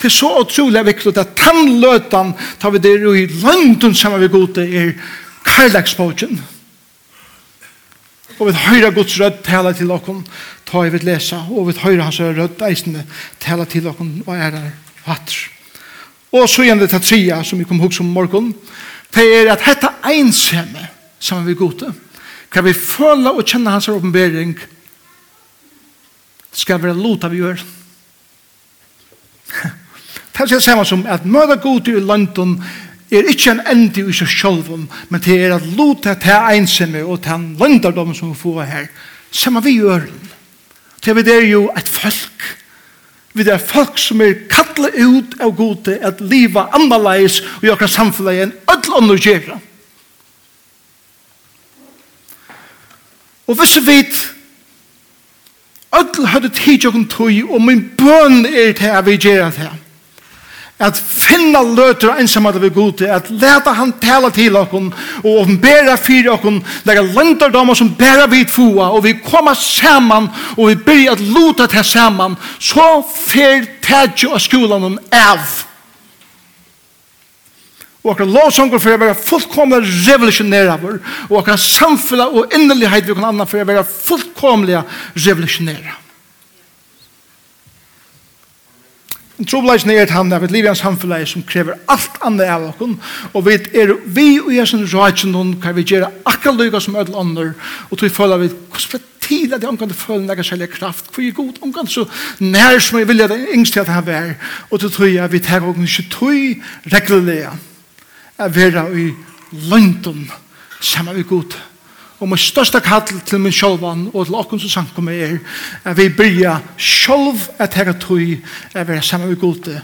Det 0.00 0.08
er 0.08 0.16
så 0.16 0.30
utrolig 0.40 0.80
viktig 0.86 1.12
at 1.20 1.34
tannløten 1.36 2.32
tar 2.60 2.72
vi 2.72 2.80
der 2.80 3.02
i 3.12 3.26
London 3.42 3.94
sammen 3.94 4.20
med 4.20 4.54
til 4.54 4.74
er 4.76 4.92
karlagsbogen. 5.44 6.40
Og 8.38 8.46
vi 8.48 8.52
høyre 8.56 8.92
Guds 8.96 9.18
rødt 9.20 9.42
tale 9.44 9.74
til 9.76 9.90
dere, 9.92 10.14
ta 10.64 10.84
i 10.86 10.90
vi 10.90 10.98
lese, 11.04 11.36
og 11.36 11.68
vi 11.68 11.76
høyre 11.76 12.06
hans 12.06 12.20
rødt 12.20 12.62
eisende 12.64 13.04
tale 13.40 13.66
til 13.68 13.84
dere, 13.84 14.06
og 14.26 14.36
er 14.36 14.50
der 14.54 14.70
vatter. 15.04 15.50
Og 16.32 16.48
så 16.48 16.62
igjen 16.64 16.80
det 16.80 16.88
til 16.94 17.02
tria 17.04 17.42
som 17.44 17.58
vi 17.58 17.66
kom 17.68 17.82
hos 17.82 18.00
om 18.00 18.06
morgen, 18.14 18.54
det 19.12 19.26
er 19.36 19.52
at 19.52 19.66
hetta 19.66 19.92
einsemme 20.08 20.86
sammen 21.20 21.44
med 21.44 21.76
til, 21.78 21.92
kan 22.50 22.64
vi 22.64 22.72
føle 22.72 23.30
og 23.30 23.44
kjenne 23.44 23.70
hans 23.70 23.88
åpenbering, 23.88 24.56
skal 26.52 26.80
være 26.82 26.96
lot 26.96 27.24
av 27.24 27.30
vi 27.30 27.44
gjør. 27.44 27.60
Det 30.40 30.56
er 30.56 30.62
samme 30.64 30.84
som 30.88 31.02
at 31.06 31.26
møte 31.26 31.58
god 31.60 31.88
i 31.88 32.00
London 32.00 32.54
er 33.10 33.26
ikke 33.28 33.50
en 33.52 33.60
endi 33.68 34.04
i 34.06 34.14
seg 34.14 34.28
selv, 34.30 34.70
men 35.08 35.20
det 35.20 35.36
er 35.36 35.56
at 35.56 35.66
lute 35.76 36.14
til 36.22 36.56
ensomme 36.56 37.02
og 37.04 37.20
til 37.22 37.44
løndardom 37.60 38.14
som 38.14 38.30
vi 38.30 38.38
får 38.38 38.62
her. 38.62 38.86
Samme 39.30 39.62
vi 39.62 39.76
gjør 39.76 40.06
det. 41.04 41.16
Det 41.26 41.34
er 41.34 41.46
jo 41.50 41.70
et 41.76 41.88
folk. 41.88 42.46
Vi 43.34 43.46
er 43.48 43.58
folk 43.58 43.98
som 43.98 44.20
er 44.20 44.46
kattlet 44.50 44.96
ut 44.98 45.36
av 45.40 45.52
gode 45.56 45.98
at 46.02 46.20
livet 46.20 46.72
annerledes 46.74 47.40
og 47.60 47.68
gjør 47.68 47.86
samfunnet 47.86 48.42
enn 48.42 48.56
alle 48.66 48.96
andre 48.96 49.18
gjør. 49.18 49.52
Og 53.46 53.58
hvis 53.58 53.76
vi 53.80 53.86
vet 53.86 54.26
Öll 55.90 56.26
hadde 56.26 56.48
tid 56.54 56.84
og 56.86 56.94
tøy, 57.10 57.42
og 57.50 57.62
min 57.62 57.80
bøn 57.98 58.44
er 58.46 58.72
til 58.78 58.92
at 58.94 59.06
vi 59.06 59.16
gjør 59.18 59.50
det 59.50 59.58
her 59.58 59.79
at 60.80 60.96
finna 60.96 61.60
løter 61.62 62.14
og 62.14 62.20
ensamhet 62.22 62.60
ved 62.62 62.72
gode, 62.74 63.08
at 63.08 63.28
leta 63.30 63.74
han 63.76 63.92
tala 64.00 64.30
til 64.32 64.56
okkon, 64.56 64.88
og 65.20 65.54
bæra 65.62 65.96
fyrir 66.00 66.32
okkon, 66.32 66.62
lega 66.88 67.04
er 67.04 67.14
landardommer 67.16 67.76
som 67.76 67.92
bæra 67.98 68.26
vid 68.32 68.48
fua, 68.48 68.88
og 68.90 69.04
vi 69.04 69.18
koma 69.24 69.54
saman, 69.54 70.30
og 70.56 70.70
vi 70.70 70.78
byrja 70.86 71.16
at 71.18 71.24
luta 71.34 71.68
til 71.68 71.84
saman, 71.84 72.38
så 72.58 73.02
fer 73.26 73.66
tætje 73.84 74.32
av 74.32 74.40
skolan 74.40 74.96
av. 75.12 75.66
Og 78.00 78.14
akkur 78.14 78.30
lovsonger 78.32 78.80
fyrir 78.80 78.96
å 78.96 79.02
være 79.02 79.20
fullkomlig 79.20 79.82
revolusjonære 80.06 80.78
og 81.28 81.34
akkur 81.42 81.58
samfunnet 81.60 82.32
og 82.32 82.54
innelighet 82.56 83.04
vi 83.04 83.16
kan 83.18 83.28
anna 83.28 83.44
fyrir 83.48 83.66
å 83.66 83.74
være 83.74 83.84
fullkomlig 83.84 84.80
revolusjonære. 85.20 85.98
Trobladsen 89.48 89.90
er 89.90 90.02
et 90.02 90.10
han 90.12 90.32
er 90.32 90.42
et 90.44 90.52
liv 90.52 90.66
i 90.66 90.68
en 90.68 90.76
samfunn 90.76 91.14
som 91.26 91.44
krever 91.48 91.78
alt 91.88 92.18
annet 92.26 92.50
av 92.50 92.66
oss, 92.68 92.96
og 93.32 93.46
vi 93.46 93.54
er 93.56 93.94
vi 94.04 94.26
og 94.40 94.50
jeg 94.52 94.68
som 94.68 94.82
røyken 94.84 95.32
noen, 95.32 95.54
kan 95.62 95.76
vi 95.76 95.86
gjøre 95.86 96.10
akkurat 96.28 96.58
lykke 96.60 96.80
som 96.80 96.98
ødel 97.00 97.16
ånder, 97.16 97.54
og 97.88 97.98
tog 97.98 98.12
føler 98.12 98.42
vi 98.42 98.50
hvordan 98.50 98.90
for 98.90 99.06
tid 99.30 99.54
at 99.54 99.62
jeg 99.62 99.70
omkant 99.70 99.94
føler 99.96 100.26
nægge 100.26 100.44
særlig 100.44 100.70
kraft, 100.74 101.08
for 101.12 101.22
jeg 101.22 101.32
er 101.32 101.38
god 101.38 101.62
omkant 101.62 101.92
så 101.92 102.04
nær 102.40 102.78
som 102.82 102.98
jeg 102.98 103.08
vilja 103.08 103.28
det 103.30 103.40
yngste 103.54 103.80
at 103.80 103.92
han 103.92 104.06
var, 104.06 104.34
og 104.70 104.80
tog 104.80 104.92
tog 104.92 105.08
jeg 105.14 105.32
vi 105.32 105.42
tar 105.44 105.64
og 105.64 105.78
ikke 105.80 106.08
tog 106.10 106.92
reglelig 106.92 107.42
at 108.40 108.56
være 108.56 108.86
i 108.98 109.10
lønten 109.70 110.30
sammen 110.80 111.16
med 111.16 111.24
god. 111.24 111.56
Og 112.20 112.28
min 112.28 112.38
største 112.38 112.80
kall 112.84 113.20
til 113.26 113.40
min 113.40 113.52
sjølvan 113.52 114.10
og 114.12 114.26
til 114.26 114.36
okken 114.36 114.60
som 114.60 114.70
sankum 114.70 115.08
er 115.08 115.38
at 115.84 115.96
vi 115.96 116.10
byrja 116.12 116.58
sjølv 116.76 117.40
at 117.58 117.74
herra 117.74 117.96
tøy 117.96 118.36
at 118.74 118.88
vi 118.88 118.98
er 118.98 119.00
sammen 119.00 119.28
med 119.28 119.40
gode 119.40 119.80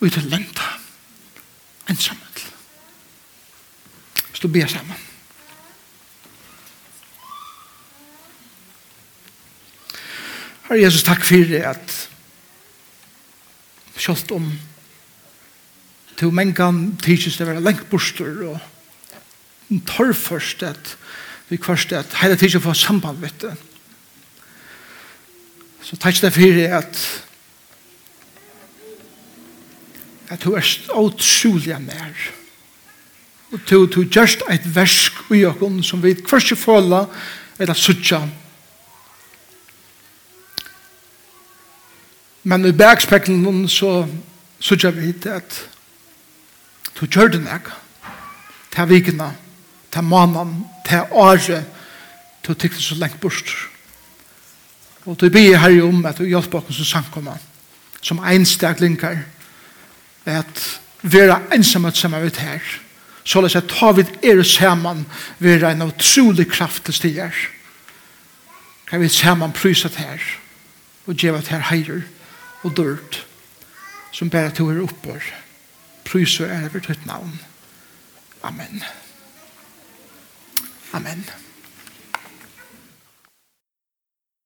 og 0.00 0.12
til 0.12 0.28
lenta 0.28 0.68
ensamhet 1.90 1.98
sammenl. 1.98 2.56
Så 4.32 4.42
du 4.42 4.48
ber 4.48 4.66
sammen. 4.66 4.96
Herre 10.68 10.82
Jesus, 10.82 11.02
takk 11.02 11.24
for 11.26 11.56
at 11.66 11.96
sjolvt 14.00 14.30
om 14.32 14.52
til 16.20 16.32
mengan 16.32 16.96
tidsist 17.00 17.40
det 17.40 17.48
var 17.48 17.60
lengt 17.60 17.88
borster 17.90 18.44
og 18.48 18.60
tar 19.88 20.12
først 20.16 20.62
at 20.62 20.96
vi 21.50 21.58
kvarst 21.58 21.92
at 21.92 22.14
hele 22.22 22.36
tiden 22.36 22.62
får 22.62 22.72
samband 22.78 23.18
med 23.18 23.34
det. 23.42 23.56
Så 25.82 25.96
takk 25.96 26.20
det 26.22 26.32
for 26.32 26.76
at 26.78 27.00
at 30.30 30.44
du 30.44 30.52
er 30.54 30.76
utrolig 30.94 31.80
mer. 31.82 32.14
Og 33.50 33.60
du, 33.70 33.86
du 33.86 34.04
gjørst 34.04 34.44
et 34.50 34.74
versk 34.74 35.12
i 35.34 35.42
okken 35.44 35.82
som 35.82 36.02
vi 36.02 36.14
kvarste 36.14 36.56
føler 36.56 37.06
eller 37.58 37.74
suttja. 37.74 38.22
Men 42.42 42.64
i 42.64 42.72
bergspeklen 42.72 43.68
så 43.68 44.06
suttja 44.60 44.94
vi 44.94 45.10
hit 45.10 45.26
at 45.26 45.58
du 47.00 47.06
gjør 47.06 47.34
det 47.34 47.42
nek. 47.42 47.66
Ta 48.70 48.86
vikene, 48.86 49.32
ta 49.90 50.00
mannen, 50.00 50.62
til 50.90 51.14
året 51.14 51.66
til 52.42 52.54
å 52.54 52.58
tykke 52.58 52.82
så 52.82 52.98
lengt 52.98 53.20
bort. 53.22 53.52
Og 55.06 55.16
du 55.20 55.28
å 55.28 55.32
her 55.38 55.58
herre 55.62 55.86
om 55.86 56.04
at 56.06 56.18
du 56.18 56.28
hjelper 56.28 56.66
oss 56.66 56.80
som 56.82 56.88
samkommer, 56.88 57.38
som 58.02 58.20
ensteg 58.24 58.82
linker, 58.82 59.22
at 60.26 60.62
vi 61.02 61.22
er 61.22 61.32
ensamme 61.54 61.92
sammen 61.96 62.22
vidt 62.22 62.40
her, 62.42 62.60
så 63.24 63.40
la 63.40 63.48
seg 63.52 63.68
ta 63.70 63.92
vid 63.96 64.10
er 64.24 64.42
sammen 64.44 65.04
vi 65.38 65.54
er 65.54 65.70
en 65.70 65.88
utrolig 65.88 66.48
kraft 66.50 66.84
til 66.84 66.96
stiger. 66.96 67.34
Kan 68.88 69.00
vi 69.00 69.08
sammen 69.08 69.52
prysa 69.52 69.88
til 69.88 70.04
her, 70.04 70.24
og 71.06 71.14
gjøre 71.14 71.42
til 71.42 71.56
her 71.56 71.68
heier 71.70 72.02
og 72.64 72.76
dørt, 72.76 73.24
som 74.12 74.30
bare 74.30 74.50
to 74.50 74.68
er 74.70 74.82
oppår. 74.82 75.22
Prysa 76.04 76.48
er 76.48 76.66
over 76.68 76.82
ditt 76.84 77.06
navn. 77.06 77.38
Amen. 78.42 78.82
Amen. 80.92 81.39